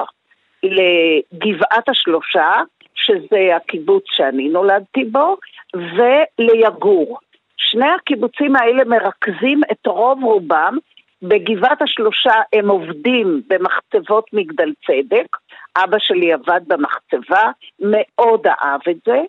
[0.62, 2.50] לגבעת השלושה
[2.94, 5.36] שזה הקיבוץ שאני נולדתי בו,
[5.74, 7.18] וליגור.
[7.56, 10.76] שני הקיבוצים האלה מרכזים את רוב רובם.
[11.22, 15.36] בגבעת השלושה הם עובדים במחצבות מגדל צדק,
[15.76, 17.50] אבא שלי עבד במחצבה,
[17.80, 19.20] מאוד אהב את זה,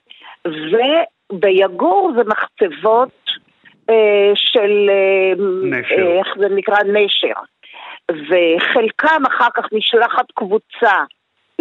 [1.31, 3.09] וביגור זה מחצבות
[3.89, 5.33] אה, של, אה,
[5.63, 6.07] נשר.
[6.07, 6.77] אה, איך זה נקרא?
[6.83, 7.41] נשר.
[8.11, 11.03] וחלקם אחר כך נשלחת קבוצה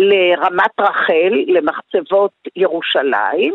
[0.01, 3.55] לרמת רחל, למחצבות ירושלים.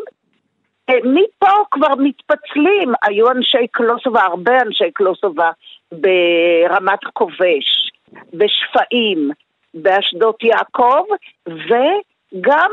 [0.89, 5.51] אה, מפה כבר מתפצלים, היו אנשי קלוסובה, הרבה אנשי קלוסובה
[5.91, 7.91] ברמת כובש,
[8.33, 9.31] בשפיים,
[9.73, 11.03] באשדות יעקב,
[11.47, 12.71] וגם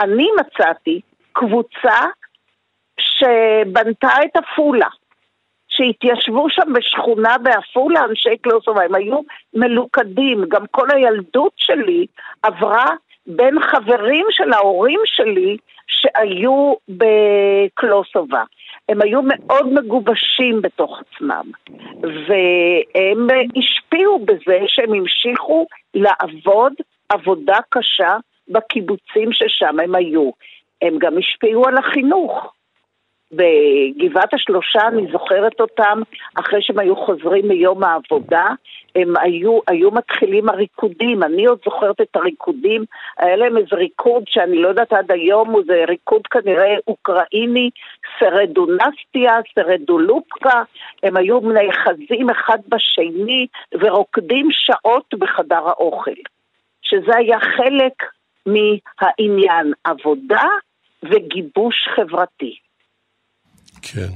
[0.00, 1.00] אני מצאתי
[1.32, 1.98] קבוצה
[3.00, 4.88] שבנתה את עפולה.
[5.68, 9.20] שהתיישבו שם בשכונה בעפולה, אנשי קלוסובה, הם היו
[9.54, 12.06] מלוכדים, גם כל הילדות שלי
[12.42, 12.86] עברה
[13.26, 15.56] בין חברים של ההורים שלי
[15.86, 18.42] שהיו בקלוסובה.
[18.88, 21.50] הם היו מאוד מגובשים בתוך עצמם,
[22.02, 26.72] והם השפיעו בזה שהם המשיכו לעבוד
[27.08, 28.16] עבודה קשה
[28.48, 30.30] בקיבוצים ששם הם היו.
[30.82, 32.52] הם גם השפיעו על החינוך.
[33.36, 36.02] בגבעת השלושה, אני זוכרת אותם,
[36.34, 38.46] אחרי שהם היו חוזרים מיום העבודה,
[38.96, 42.84] הם היו, היו מתחילים הריקודים, אני עוד זוכרת את הריקודים,
[43.18, 47.70] היה להם איזה ריקוד שאני לא יודעת עד היום, הוא זה ריקוד כנראה אוקראיני,
[48.18, 50.62] סרדונסטיה, סרדולופקה,
[51.02, 53.46] הם היו נאחזים אחד בשני
[53.80, 56.20] ורוקדים שעות בחדר האוכל,
[56.82, 58.02] שזה היה חלק
[58.46, 60.44] מהעניין, עבודה
[61.02, 62.63] וגיבוש חברתי.
[63.92, 64.12] כן.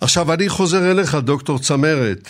[0.00, 2.28] עכשיו אני חוזר אליך, דוקטור צמרת.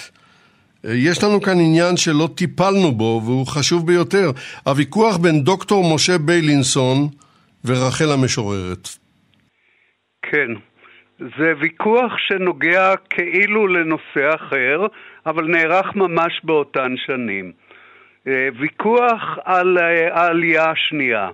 [0.84, 4.30] יש לנו כאן עניין שלא טיפלנו בו, והוא חשוב ביותר.
[4.66, 7.08] הוויכוח בין דוקטור משה ביילינסון
[7.64, 8.88] ורחל המשוררת.
[10.22, 10.50] כן.
[11.18, 14.86] זה ויכוח שנוגע כאילו לנושא אחר,
[15.26, 17.52] אבל נערך ממש באותן שנים.
[18.28, 21.28] אה, ויכוח על אה, העלייה השנייה.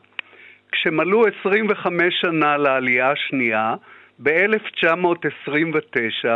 [0.73, 3.75] כשמלאו 25 שנה לעלייה השנייה,
[4.23, 6.29] ב-1929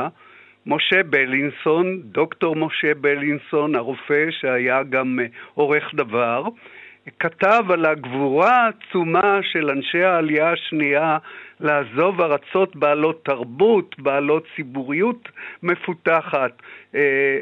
[0.66, 6.44] משה בלינסון, דוקטור משה בלינסון, הרופא שהיה גם אה, עורך דבר,
[7.18, 11.18] כתב על הגבורה העצומה של אנשי העלייה השנייה
[11.60, 15.28] לעזוב ארצות בעלות תרבות, בעלות ציבוריות
[15.62, 16.62] מפותחת,
[16.94, 17.38] אה,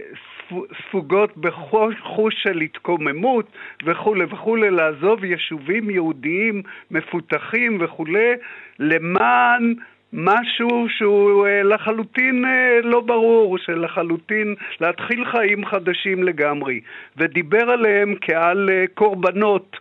[0.88, 3.46] ספוגות בחוש של התקוממות
[3.84, 8.32] וכולי וכולי, לעזוב יישובים יהודיים מפותחים וכולי,
[8.78, 9.74] למען
[10.12, 16.80] משהו שהוא אה, לחלוטין אה, לא ברור, שלחלוטין להתחיל חיים חדשים לגמרי,
[17.16, 19.76] ודיבר עליהם כעל אה, קורבנות.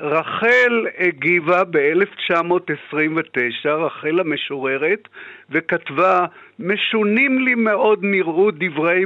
[0.00, 5.08] רחל הגיבה ב-1929, רחל המשוררת,
[5.50, 6.26] וכתבה,
[6.58, 9.04] משונים לי מאוד נראו דברי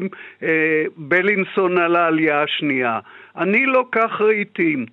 [0.97, 3.01] בלינסון על העלייה השנייה.
[3.37, 4.87] אני לא כך ראיתים.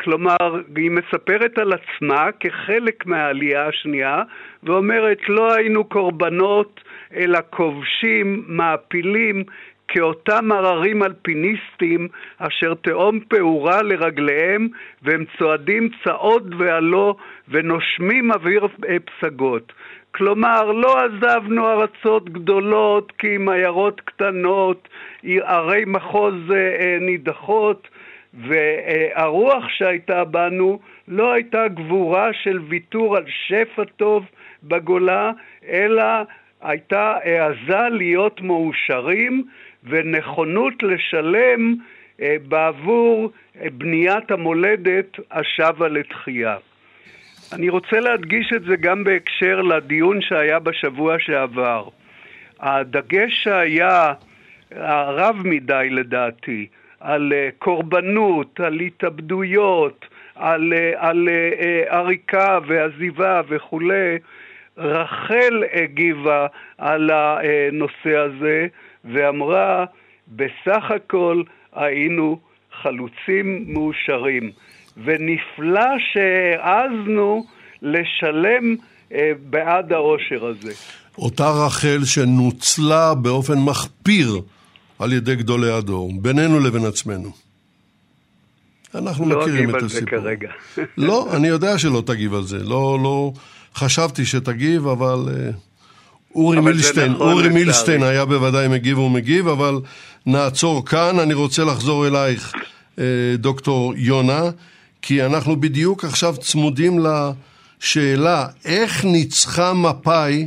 [0.00, 4.22] כלומר, היא מספרת על עצמה כחלק מהעלייה השנייה,
[4.62, 6.80] ואומרת, לא היינו קורבנות,
[7.16, 9.44] אלא כובשים, מעפילים,
[9.88, 14.68] כאותם הררים אלפיניסטים אשר תהום פעורה לרגליהם
[15.02, 17.16] והם צועדים צעוד ועלו
[17.48, 18.68] ונושמים אוויר
[19.04, 19.72] פסגות.
[20.10, 24.88] כלומר, לא עזבנו ארצות גדולות כי עם עיירות קטנות,
[25.24, 27.88] ערי מחוז אה, נידחות,
[28.34, 34.24] והרוח שהייתה בנו לא הייתה גבורה של ויתור על שפע טוב
[34.62, 35.30] בגולה,
[35.68, 36.04] אלא
[36.62, 39.44] הייתה העזה להיות מאושרים
[39.84, 41.74] ונכונות לשלם
[42.22, 46.56] אה, בעבור אה, בניית המולדת השבה לתחייה.
[47.52, 51.88] אני רוצה להדגיש את זה גם בהקשר לדיון שהיה בשבוע שעבר.
[52.60, 54.12] הדגש שהיה
[54.70, 56.66] הרב מדי לדעתי
[57.00, 64.18] על אה, קורבנות, על התאבדויות, על, אה, על אה, עריקה ועזיבה וכולי,
[64.76, 66.46] רחל הגיבה
[66.78, 68.66] על הנושא הזה
[69.04, 69.84] ואמרה,
[70.28, 71.42] בסך הכל
[71.74, 72.38] היינו
[72.82, 74.50] חלוצים מאושרים,
[75.04, 77.44] ונפלא שהעזנו
[77.82, 78.74] לשלם
[79.50, 80.72] בעד העושר הזה.
[81.18, 84.40] אותה רחל שנוצלה באופן מחפיר
[84.98, 87.30] על ידי גדולי הדור, בינינו לבין עצמנו.
[88.94, 90.18] אנחנו לא מכירים את הסיפור.
[90.18, 90.46] לא אגיב על זה
[90.76, 90.86] כרגע.
[91.08, 92.58] לא, אני יודע שלא תגיב על זה.
[92.58, 93.32] לא, לא,
[93.74, 95.30] חשבתי שתגיב, אבל uh,
[96.34, 99.80] אורי מילשטיין, נכון, אורי מילשטיין היה בוודאי מגיב ומגיב, אבל
[100.26, 101.20] נעצור כאן.
[101.20, 103.00] אני רוצה לחזור אלייך, uh,
[103.38, 104.42] דוקטור יונה,
[105.02, 107.00] כי אנחנו בדיוק עכשיו צמודים
[107.80, 110.46] לשאלה, איך ניצחה מפא"י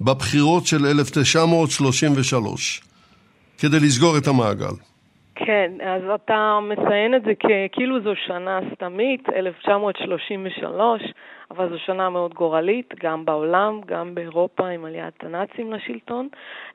[0.00, 2.82] בבחירות של 1933?
[3.68, 4.74] כדי לסגור את המעגל.
[5.34, 7.32] כן, אז אתה מציין את זה
[7.72, 11.02] כאילו זו שנה סתמית, 1933,
[11.50, 16.28] אבל זו שנה מאוד גורלית, גם בעולם, גם באירופה עם עליית הנאצים לשלטון,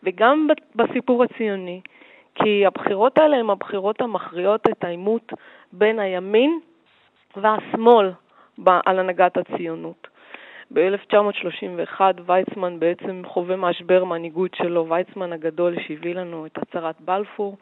[0.03, 1.81] וגם בסיפור הציוני,
[2.35, 5.33] כי הבחירות האלה הן הבחירות המכריעות את העימות
[5.73, 6.59] בין הימין
[7.37, 8.11] והשמאל
[8.85, 10.07] על הנהגת הציונות.
[10.73, 17.57] ב-1931 ויצמן בעצם חווה משבר מנהיגות שלו, ויצמן הגדול שהביא לנו את הצהרת בלפור,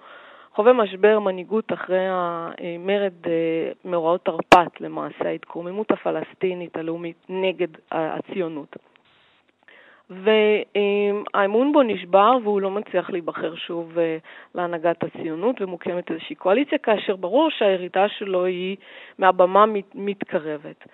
[0.55, 8.75] חווה משבר מנהיגות אחרי המרד אה, מאורעות תרפ"ט למעשה, ההתקוממות הפלסטינית הלאומית נגד הציונות.
[10.09, 14.17] והאמון בו נשבר והוא לא מצליח להיבחר שוב אה,
[14.55, 18.77] להנהגת הציונות ומוקמת איזושהי קואליציה, כאשר ברור שהירידה שלו היא
[19.19, 20.87] מהבמה מתקרבת.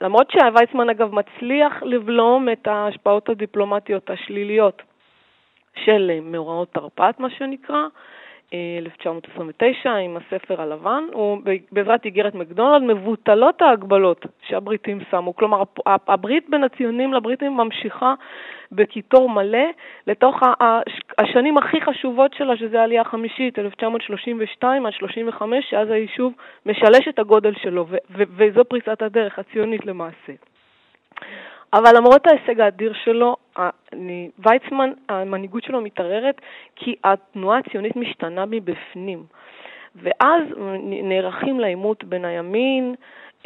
[0.00, 4.82] למרות שוויצמן אגב מצליח לבלום את ההשפעות הדיפלומטיות השליליות
[5.84, 7.86] של מאורעות תרפ"ט, מה שנקרא,
[8.54, 15.36] 1929 עם הספר הלבן, ובעזרת איגרת מקדונלד מבוטלות ההגבלות שהבריטים שמו.
[15.36, 18.14] כלומר, הברית בין הציונים לבריטים ממשיכה
[18.72, 19.66] בקיטור מלא
[20.06, 20.40] לתוך
[21.18, 26.32] השנים הכי חשובות שלה, שזה העלייה החמישית, 1932 עד 35, שאז היישוב
[26.66, 30.32] משלש את הגודל שלו, וזו פריצת הדרך הציונית למעשה.
[31.72, 33.36] אבל למרות ההישג האדיר שלו,
[34.38, 36.40] ויצמן, המנהיגות שלו מתערערת
[36.76, 39.24] כי התנועה הציונית משתנה מבפנים.
[40.02, 40.42] ואז
[40.82, 42.94] נערכים לעימות בין הימין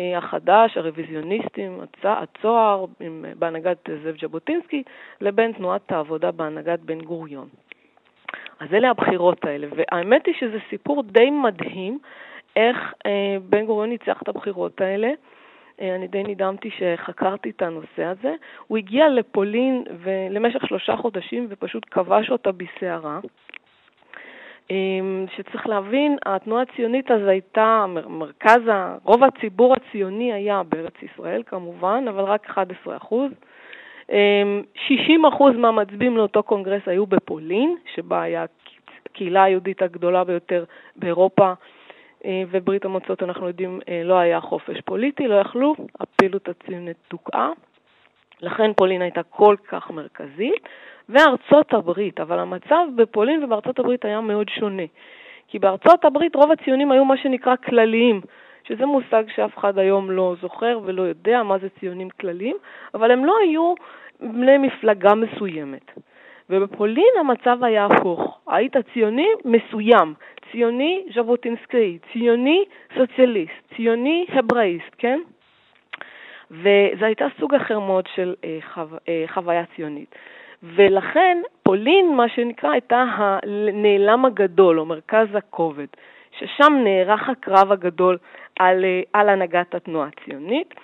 [0.01, 2.85] אה, החדש, הרוויזיוניסטים, הצוהר,
[3.39, 4.83] בהנהגת זאב ז'בוטינסקי,
[5.21, 7.49] לבין תנועת העבודה בהנהגת בן גוריון.
[8.61, 11.99] אז אלה הבחירות האלה, והאמת היא שזה סיפור די מדהים
[12.57, 15.11] איך אה, בן גוריון ניצח את הבחירות האלה.
[15.81, 18.35] אה, אני די נדהמתי שחקרתי את הנושא הזה.
[18.67, 19.85] הוא הגיע לפולין
[20.31, 23.21] למשך שלושה חודשים ופשוט כבש אותה בסערה.
[24.71, 24.77] אה,
[25.37, 28.61] שצריך להבין, התנועה הציונית אז הייתה, מרכז,
[29.05, 33.31] רוב הציבור הציוני היה בארץ ישראל כמובן, אבל רק 11 אחוז.
[34.09, 38.45] 60 אה, אחוז מהמצביעים לאותו קונגרס היו בפולין, שבה היה
[39.07, 40.65] הקהילה היהודית הגדולה ביותר
[40.97, 41.53] באירופה
[42.51, 47.51] וברית המועצות, אנחנו יודעים, אה, לא היה חופש פוליטי, לא יכלו, הפעילות הציונית תוקעה.
[48.41, 50.69] לכן פולין הייתה כל כך מרכזית,
[51.09, 54.83] וארצות הברית, אבל המצב בפולין ובארצות הברית היה מאוד שונה.
[55.49, 58.21] כי בארצות הברית רוב הציונים היו מה שנקרא כלליים,
[58.65, 62.57] שזה מושג שאף אחד היום לא זוכר ולא יודע מה זה ציונים כלליים,
[62.95, 63.75] אבל הם לא היו
[64.21, 65.93] בני מפלגה מסוימת.
[66.53, 68.39] ובפולין המצב היה הפוך.
[68.49, 70.15] היית ציוני מסוים,
[70.51, 72.65] ציוני ז'בוטינסקאי, ציוני
[72.99, 75.21] סוציאליסט, ציוני הבראיסט, כן?
[76.51, 78.81] וזה הייתה סוג אחר מאוד של אה, חו...
[79.09, 80.15] אה, חוויה ציונית.
[80.63, 85.87] ולכן פולין, מה שנקרא, הייתה הנעלם הגדול, או מרכז הכובד,
[86.39, 88.19] ששם נערך הקרב הגדול
[88.59, 90.75] על, אה, על הנהגת התנועה הציונית.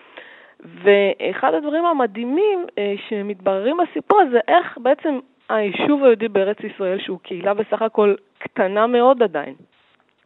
[0.61, 2.67] ואחד הדברים המדהימים
[3.09, 5.19] שמתבררים בסיפור הזה, איך בעצם
[5.49, 9.55] היישוב היהודי בארץ ישראל, שהוא קהילה בסך הכל קטנה מאוד עדיין,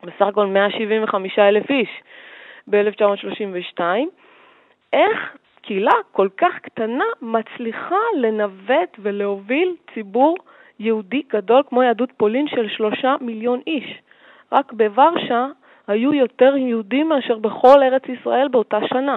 [0.03, 1.89] בסך הכל 175 אלף איש
[2.67, 3.81] ב-1932,
[4.93, 10.37] איך קהילה כל כך קטנה מצליחה לנווט ולהוביל ציבור
[10.79, 14.03] יהודי גדול כמו יהדות פולין של שלושה מיליון איש.
[14.53, 15.47] רק בוורשה
[15.87, 19.17] היו יותר יהודים מאשר בכל ארץ ישראל באותה שנה.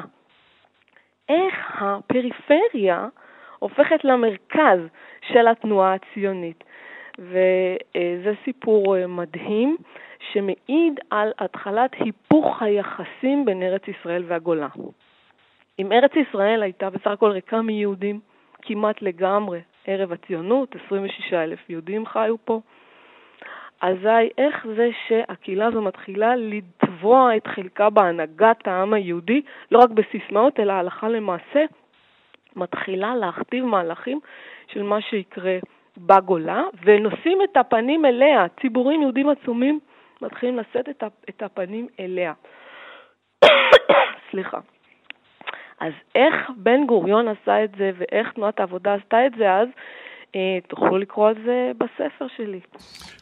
[1.29, 3.07] איך הפריפריה
[3.65, 4.79] הופכת למרכז
[5.27, 6.63] של התנועה הציונית.
[7.19, 9.77] וזה סיפור אה, מדהים
[10.31, 14.67] שמעיד על התחלת היפוך היחסים בין ארץ ישראל והגולה.
[15.79, 18.19] אם ארץ ישראל הייתה בסך הכל ריקה מיהודים
[18.61, 22.59] כמעט לגמרי ערב הציונות, 26 אלף יהודים חיו פה,
[23.81, 29.41] אזי איך זה שהקהילה הזו מתחילה לתבוע את חלקה בהנהגת העם היהודי,
[29.71, 31.65] לא רק בסיסמאות, אלא הלכה למעשה,
[32.55, 34.19] מתחילה להכתיב מהלכים
[34.73, 35.57] של מה שיקרה
[35.97, 38.45] בגולה, ונושאים את הפנים אליה.
[38.61, 39.79] ציבורים יהודים עצומים
[40.21, 42.33] מתחילים לשאת את הפנים אליה.
[44.31, 44.59] סליחה.
[45.79, 49.67] אז איך בן גוריון עשה את זה ואיך תנועת העבודה עשתה את זה אז,
[50.35, 52.59] אה, תוכלו לקרוא על זה בספר שלי.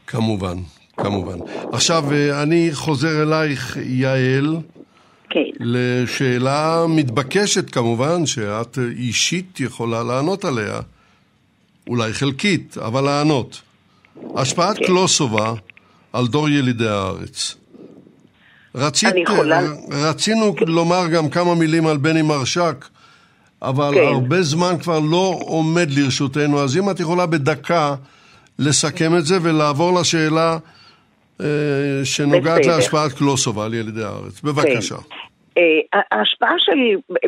[0.07, 0.55] כמובן,
[0.97, 1.37] כמובן.
[1.73, 4.57] עכשיו, אה, אני חוזר אלייך, יעל.
[5.29, 5.39] כן.
[5.59, 10.79] לשאלה מתבקשת כמובן, שאת אישית יכולה לענות עליה.
[11.87, 13.61] אולי חלקית, אבל לענות.
[14.35, 14.85] השפעת כן.
[14.85, 15.53] קלוסובה
[16.13, 17.55] על דור ילידי הארץ.
[18.75, 19.61] רצית, יכולה...
[19.91, 20.65] רצינו כן.
[20.67, 22.85] לומר גם כמה מילים על בני מרשק,
[23.61, 24.07] אבל כן.
[24.13, 27.95] הרבה זמן כבר לא עומד לרשותנו, אז אם את יכולה בדקה
[28.59, 30.57] לסכם את זה ולעבור לשאלה אה,
[32.03, 32.75] שנוגעת בסדר.
[32.75, 34.41] להשפעת קלוסובה על ילידי הארץ.
[34.41, 34.95] בבקשה.
[34.95, 35.23] כן.
[35.57, 36.77] אה, ההשפעה של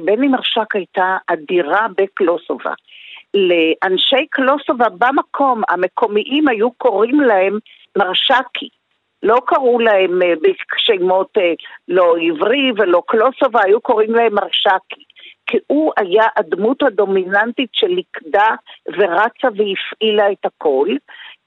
[0.03, 2.73] בני מרשק הייתה אדירה בקלוסובה.
[3.33, 7.57] לאנשי קלוסובה במקום, המקומיים היו קוראים להם
[7.97, 8.69] מרשקי.
[9.23, 11.53] לא קראו להם אה, בשמות אה,
[11.87, 15.03] לא עברי ולא קלוסובה, היו קוראים להם מרשקי.
[15.47, 18.47] כי הוא היה הדמות הדומיננטית שליקדה
[18.87, 20.87] ורצה והפעילה את הכל,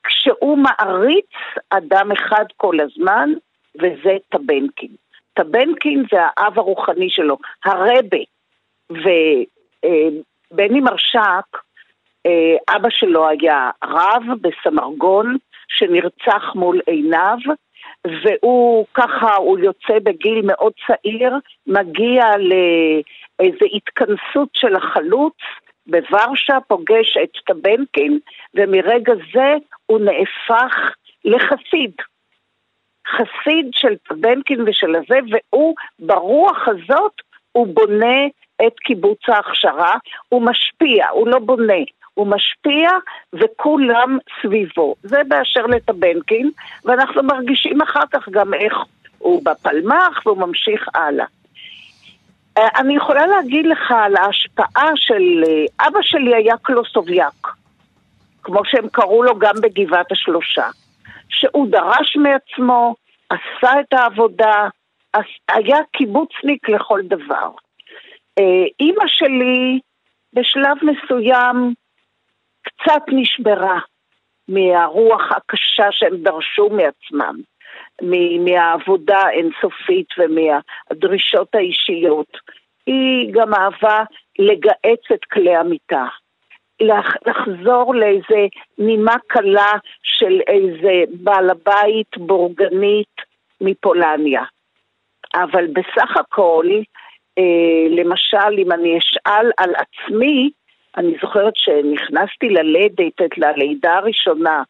[0.05, 1.31] כשהוא מעריץ
[1.71, 3.31] אדם אחד כל הזמן,
[3.75, 4.91] וזה טבנקין.
[5.35, 8.19] טבנקין זה האב הרוחני שלו, הרבה.
[8.91, 11.59] ובני מרשק
[12.27, 15.37] אה, אבא שלו היה רב בסמרגון
[15.69, 17.39] שנרצח מול עיניו,
[18.07, 21.33] והוא ככה, הוא יוצא בגיל מאוד צעיר,
[21.67, 25.37] מגיע לאיזו התכנסות של החלוץ
[25.89, 28.19] בוורשה, פוגש את טבנקין,
[28.55, 29.55] ומרגע זה
[29.87, 31.93] הוא נהפך לחסיד.
[33.17, 37.13] חסיד של טבנקין ושל הזה, והוא, ברוח הזאת,
[37.53, 38.27] הוא בונה
[38.67, 39.95] את קיבוץ ההכשרה,
[40.29, 41.83] הוא משפיע, הוא לא בונה,
[42.15, 42.91] הוא משפיע
[43.33, 44.95] וכולם סביבו.
[45.03, 46.51] זה באשר לטבנקין,
[46.85, 48.75] ואנחנו מרגישים אחר כך גם איך
[49.19, 51.27] הוא בפלמ"ח והוא ממשיך הלאה.
[52.59, 55.45] אה, אני יכולה להגיד לך על ההשפעה של...
[55.47, 57.47] אה, אבא שלי היה קלוסוביאק,
[58.43, 60.67] כמו שהם קראו לו גם בגבעת השלושה,
[61.29, 62.95] שהוא דרש מעצמו,
[63.31, 64.69] עשה את העבודה,
[65.49, 67.51] היה קיבוצניק לכל דבר.
[68.39, 69.81] אה, אימא שלי
[70.33, 71.75] בשלב מסוים
[72.63, 73.79] קצת נשברה
[74.49, 77.41] מהרוח הקשה שהם דרשו מעצמם,
[78.41, 82.37] מהעבודה האינסופית ומהדרישות האישיות.
[82.87, 84.05] היא גם אהבה
[84.39, 86.07] לגהץ את כלי המיטה.
[87.27, 88.47] לחזור לאיזה
[88.79, 89.73] נימה קלה
[90.03, 93.15] של איזה בעל הבית בורגנית
[93.61, 94.43] מפולניה.
[95.35, 96.67] אבל בסך הכל,
[97.39, 100.51] אה, למשל, אם אני אשאל על עצמי,
[100.97, 104.63] אני זוכרת שנכנסתי ללדת, ללידה הראשונה,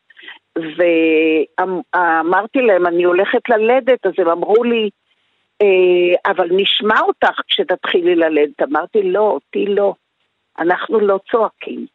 [0.76, 4.90] ואמרתי להם, אני הולכת ללדת, אז הם אמרו לי,
[5.62, 8.62] אה, אבל נשמע אותך כשתתחילי ללדת.
[8.62, 9.94] אמרתי, לא, אותי לא.
[10.58, 11.86] אנחנו לא צועקים.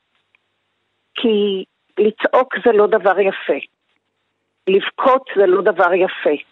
[1.16, 1.64] כי
[1.98, 3.60] לצעוק זה לא דבר יפה.
[4.68, 6.44] לבכות זה לא דבר יפה.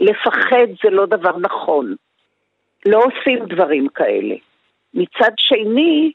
[0.00, 1.94] לפחד זה לא דבר נכון.
[2.86, 4.34] לא עושים דברים כאלה.
[4.94, 6.12] מצד שני,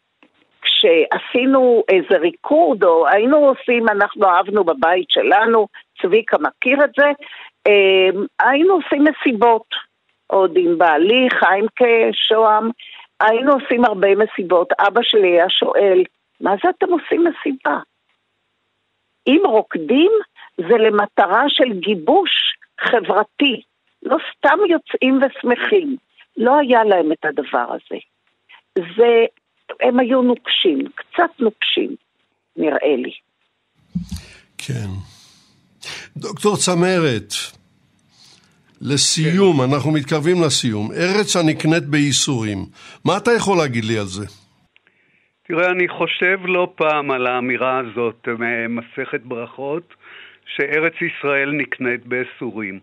[0.61, 5.67] כשעשינו איזה ריקוד, או היינו עושים, אנחנו אהבנו בבית שלנו,
[6.01, 7.11] צביקה מכיר את זה,
[7.67, 9.75] אמ, היינו עושים מסיבות,
[10.27, 12.69] עוד עם בעלי, חיים כשוהם,
[13.19, 14.69] היינו עושים הרבה מסיבות.
[14.79, 16.03] אבא שלי היה שואל,
[16.41, 17.79] מה זה אתם עושים מסיבה?
[19.27, 20.11] אם רוקדים,
[20.57, 23.61] זה למטרה של גיבוש חברתי.
[24.03, 25.95] לא סתם יוצאים ושמחים.
[26.37, 27.99] לא היה להם את הדבר הזה.
[28.75, 29.25] זה
[29.81, 31.95] הם היו נוקשים, קצת נוקשים,
[32.57, 33.11] נראה לי.
[34.57, 34.89] כן.
[36.17, 37.33] דוקטור צמרת,
[38.81, 39.73] לסיום, כן.
[39.73, 40.91] אנחנו מתקרבים לסיום.
[40.91, 42.57] ארץ הנקנית בייסורים,
[43.05, 44.25] מה אתה יכול להגיד לי על זה?
[45.47, 49.93] תראה, אני חושב לא פעם על האמירה הזאת ממסכת ברכות,
[50.55, 52.79] שארץ ישראל נקנית בייסורים.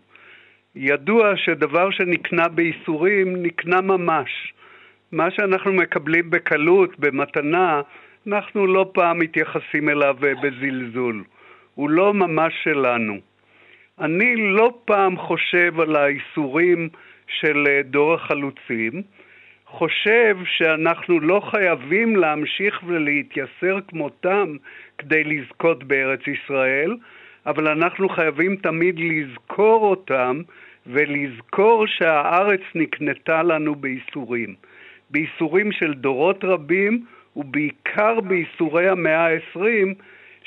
[0.75, 4.53] ידוע שדבר שנקנה בייסורים נקנה ממש.
[5.11, 7.81] מה שאנחנו מקבלים בקלות, במתנה,
[8.27, 11.23] אנחנו לא פעם מתייחסים אליו אה, בזלזול.
[11.75, 13.17] הוא לא ממש שלנו.
[13.99, 16.89] אני לא פעם חושב על האיסורים
[17.27, 19.01] של אה, דור החלוצים,
[19.65, 24.55] חושב שאנחנו לא חייבים להמשיך ולהתייסר כמותם
[24.97, 26.97] כדי לזכות בארץ ישראל,
[27.45, 30.41] אבל אנחנו חייבים תמיד לזכור אותם
[30.87, 34.55] ולזכור שהארץ נקנתה לנו בייסורים.
[35.09, 37.05] בייסורים של דורות רבים,
[37.35, 39.93] ובעיקר בייסורי המאה ה-20,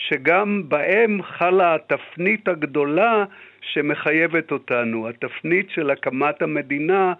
[0.09, 3.25] שגם בהם חלה התפנית הגדולה
[3.73, 7.13] שמחייבת אותנו, התפנית של הקמת המדינה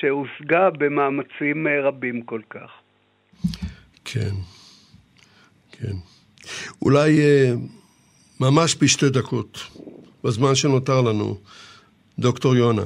[0.00, 2.70] שהושגה במאמצים רבים כל כך.
[4.04, 4.34] כן,
[5.72, 5.96] כן.
[6.82, 7.52] אולי אה,
[8.40, 9.58] ממש בשתי דקות,
[10.24, 11.36] בזמן שנותר לנו,
[12.18, 12.84] דוקטור יונה,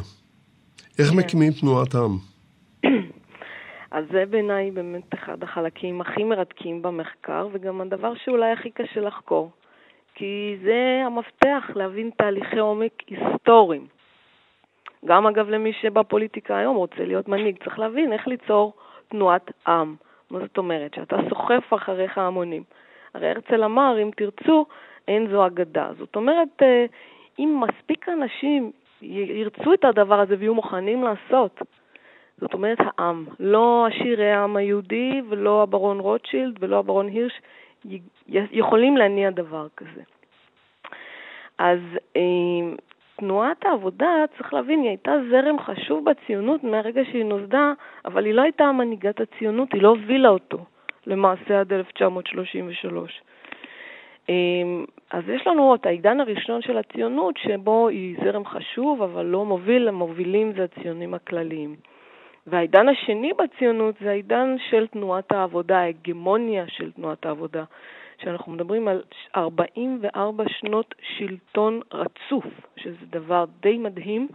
[0.99, 1.17] איך כן.
[1.17, 2.36] מקימים תנועת עם?
[3.97, 9.51] אז זה בעיניי באמת אחד החלקים הכי מרתקים במחקר, וגם הדבר שאולי הכי קשה לחקור.
[10.15, 13.87] כי זה המפתח להבין תהליכי עומק היסטוריים.
[15.05, 18.73] גם אגב למי שבפוליטיקה היום רוצה להיות מנהיג, צריך להבין איך ליצור
[19.09, 19.95] תנועת עם.
[20.31, 20.95] מה זאת אומרת?
[20.95, 22.63] שאתה סוחף אחריך המונים.
[23.15, 24.67] הרי הרצל אמר, אם תרצו,
[25.09, 25.91] אין זו אגדה.
[25.99, 26.87] זאת אומרת, אה,
[27.39, 28.73] אם מספיק אנשים
[29.03, 31.61] ירצו את הדבר הזה ויהיו מוכנים לעשות,
[32.41, 37.41] זאת אומרת העם, לא עשירי העם היהודי ולא הברון רוטשילד ולא הברון הירש
[38.53, 40.03] יכולים להניע דבר כזה.
[41.59, 41.79] אז
[42.17, 42.23] אה,
[43.17, 47.73] תנועת העבודה, צריך להבין, היא הייתה זרם חשוב בציונות מהרגע שהיא נוסדה,
[48.05, 50.59] אבל היא לא הייתה מנהיגת הציונות, היא לא הובילה אותו
[51.07, 53.21] למעשה עד 1933.
[54.31, 54.35] אה,
[55.11, 59.89] אז יש לנו את העידן הראשון של הציונות, שבו היא זרם חשוב, אבל לא מוביל,
[59.89, 61.77] המובילים זה הציונים הכלליים.
[62.47, 67.65] והעידן השני בציונות זה העידן של תנועת העבודה, ההגמוניה של תנועת העבודה,
[68.23, 69.03] שאנחנו מדברים על
[69.37, 72.45] 44 שנות שלטון רצוף,
[72.77, 74.29] שזה דבר די מדהים,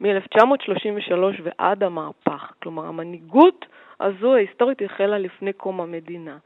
[0.00, 2.52] מ-1933 ועד המהפך.
[2.62, 3.66] כלומר, המנהיגות
[4.00, 6.36] הזו ההיסטורית החלה לפני קום המדינה.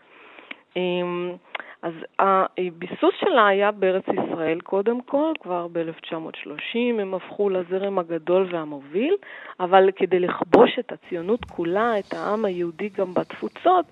[1.83, 9.15] אז הביסוס שלה היה בארץ ישראל קודם כל, כבר ב-1930 הם הפכו לזרם הגדול והמוביל,
[9.61, 13.85] אבל כדי לכבוש את הציונות כולה, את העם היהודי גם בתפוצות,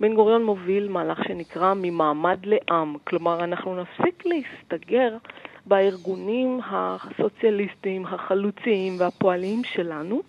[0.00, 2.96] בן גוריון מוביל מהלך שנקרא ממעמד לעם.
[3.04, 5.16] כלומר, אנחנו נפסיק להסתגר
[5.66, 10.22] בארגונים הסוציאליסטיים, החלוציים והפועליים שלנו,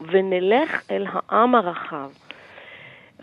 [0.00, 2.10] ונלך אל העם הרחב.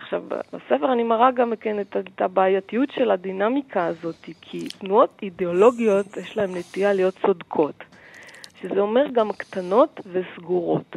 [0.07, 0.21] עכשיו,
[0.53, 6.37] בספר אני מראה גם כן את, את הבעייתיות של הדינמיקה הזאת, כי תנועות אידיאולוגיות יש
[6.37, 7.83] להן נטייה להיות צודקות,
[8.61, 10.95] שזה אומר גם קטנות וסגורות.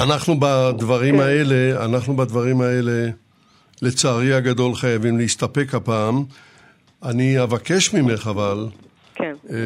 [0.00, 1.22] אנחנו בדברים כן.
[1.22, 3.10] האלה, אנחנו בדברים האלה,
[3.82, 6.24] לצערי הגדול, חייבים להסתפק הפעם.
[7.02, 8.66] אני אבקש ממך אבל,
[9.14, 9.34] כן.
[9.50, 9.56] אה,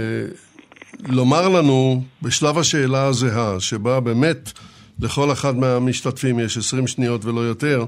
[1.09, 4.53] לומר לנו בשלב השאלה הזהה, שבה באמת
[5.01, 7.84] לכל אחד מהמשתתפים יש 20 שניות ולא יותר,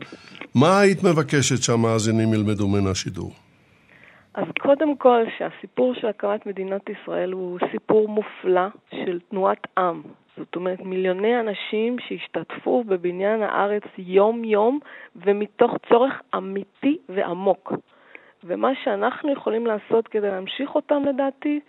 [0.55, 3.31] מה היית מבקשת שהמאזינים ילמדו מן השידור?
[4.35, 10.03] אז קודם כל, שהסיפור של הקמת מדינת ישראל הוא סיפור מופלא של תנועת עם.
[10.37, 14.79] זאת אומרת, מיליוני אנשים שהשתתפו בבניין הארץ יום-יום
[15.17, 17.73] ומתוך צורך אמיתי ועמוק.
[18.45, 21.61] ומה שאנחנו יכולים לעשות כדי להמשיך אותם, לדעתי,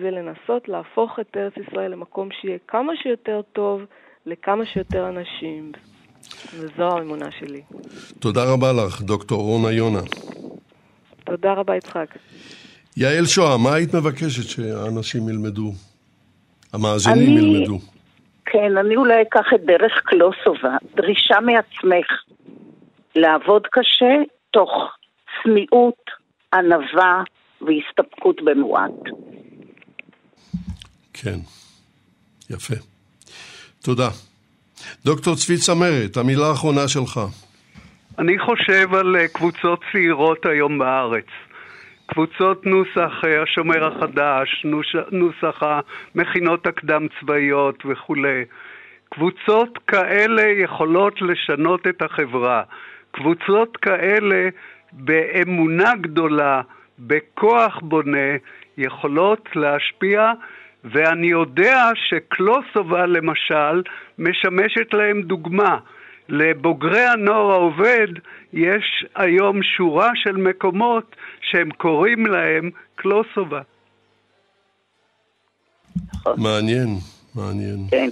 [0.00, 3.80] זה לנסות להפוך את ארץ ישראל למקום שיהיה כמה שיותר טוב
[4.26, 5.72] לכמה שיותר אנשים.
[6.54, 7.62] וזו האמונה שלי.
[8.18, 10.00] תודה רבה לך, דוקטור רונה יונה.
[11.24, 12.06] תודה רבה, יצחק.
[12.96, 15.72] יעל שואה, מה היית מבקשת שהאנשים ילמדו?
[16.72, 17.78] המאזינים אני, ילמדו.
[18.44, 22.06] כן, אני אולי אקח את דרך קלוסובה, דרישה מעצמך
[23.14, 24.14] לעבוד קשה
[24.50, 24.70] תוך
[25.42, 26.10] צניעות,
[26.54, 27.22] ענווה
[27.60, 28.92] והסתפקות במועט.
[31.12, 31.38] כן,
[32.50, 32.74] יפה.
[33.82, 34.08] תודה.
[35.04, 37.20] דוקטור צבי צמרת, המילה האחרונה שלך.
[38.18, 41.26] אני חושב על אה, קבוצות צעירות היום בארץ.
[42.06, 44.66] קבוצות נוסח אה, השומר החדש,
[45.12, 48.44] נוסח המכינות הקדם צבאיות וכולי.
[49.08, 52.62] קבוצות כאלה יכולות לשנות את החברה.
[53.10, 54.48] קבוצות כאלה
[54.92, 56.62] באמונה גדולה,
[56.98, 58.36] בכוח בונה,
[58.78, 60.32] יכולות להשפיע
[60.92, 63.82] ואני יודע שקלוסובה למשל
[64.18, 65.78] משמשת להם דוגמה.
[66.28, 68.08] לבוגרי הנוער העובד
[68.52, 71.16] יש היום שורה של מקומות
[71.50, 73.60] שהם קוראים להם קלוסובה.
[76.36, 76.88] מעניין,
[77.34, 77.86] מעניין.
[77.90, 78.10] כן.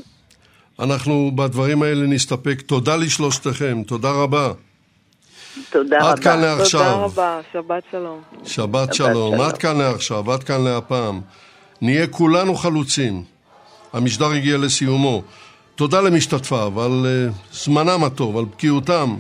[0.81, 2.61] אנחנו בדברים האלה נסתפק.
[2.61, 4.53] תודה לשלושתכם, תודה רבה.
[5.71, 6.11] תודה רבה.
[6.11, 6.81] עד כאן לעכשיו.
[6.81, 8.21] תודה רבה, שבת שלום.
[8.45, 9.41] שבת שלום.
[9.41, 11.21] עד כאן לעכשיו, עד כאן להפעם.
[11.85, 13.23] נהיה כולנו חלוצים.
[13.93, 15.23] המשדר הגיע לסיומו.
[15.75, 19.17] תודה למשתתפיו על uh, זמנם הטוב, על בקיאותם.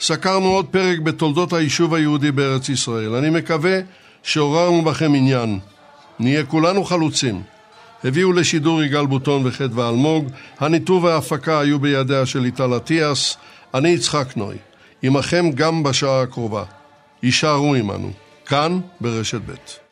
[0.00, 3.14] סקרנו עוד פרק בתולדות היישוב היהודי בארץ ישראל.
[3.14, 3.78] אני מקווה
[4.22, 5.58] שעוררנו בכם עניין.
[6.18, 7.42] נהיה כולנו חלוצים.
[8.04, 10.28] הביאו לשידור יגאל בוטון וחדווה אלמוג,
[10.60, 13.36] הניתוב וההפקה היו בידיה של ליטל אטיאס,
[13.74, 14.56] אני יצחק נוי.
[15.02, 16.64] עמכם גם בשעה הקרובה.
[17.22, 18.10] יישארו עמנו,
[18.46, 19.83] כאן ברשת ב'.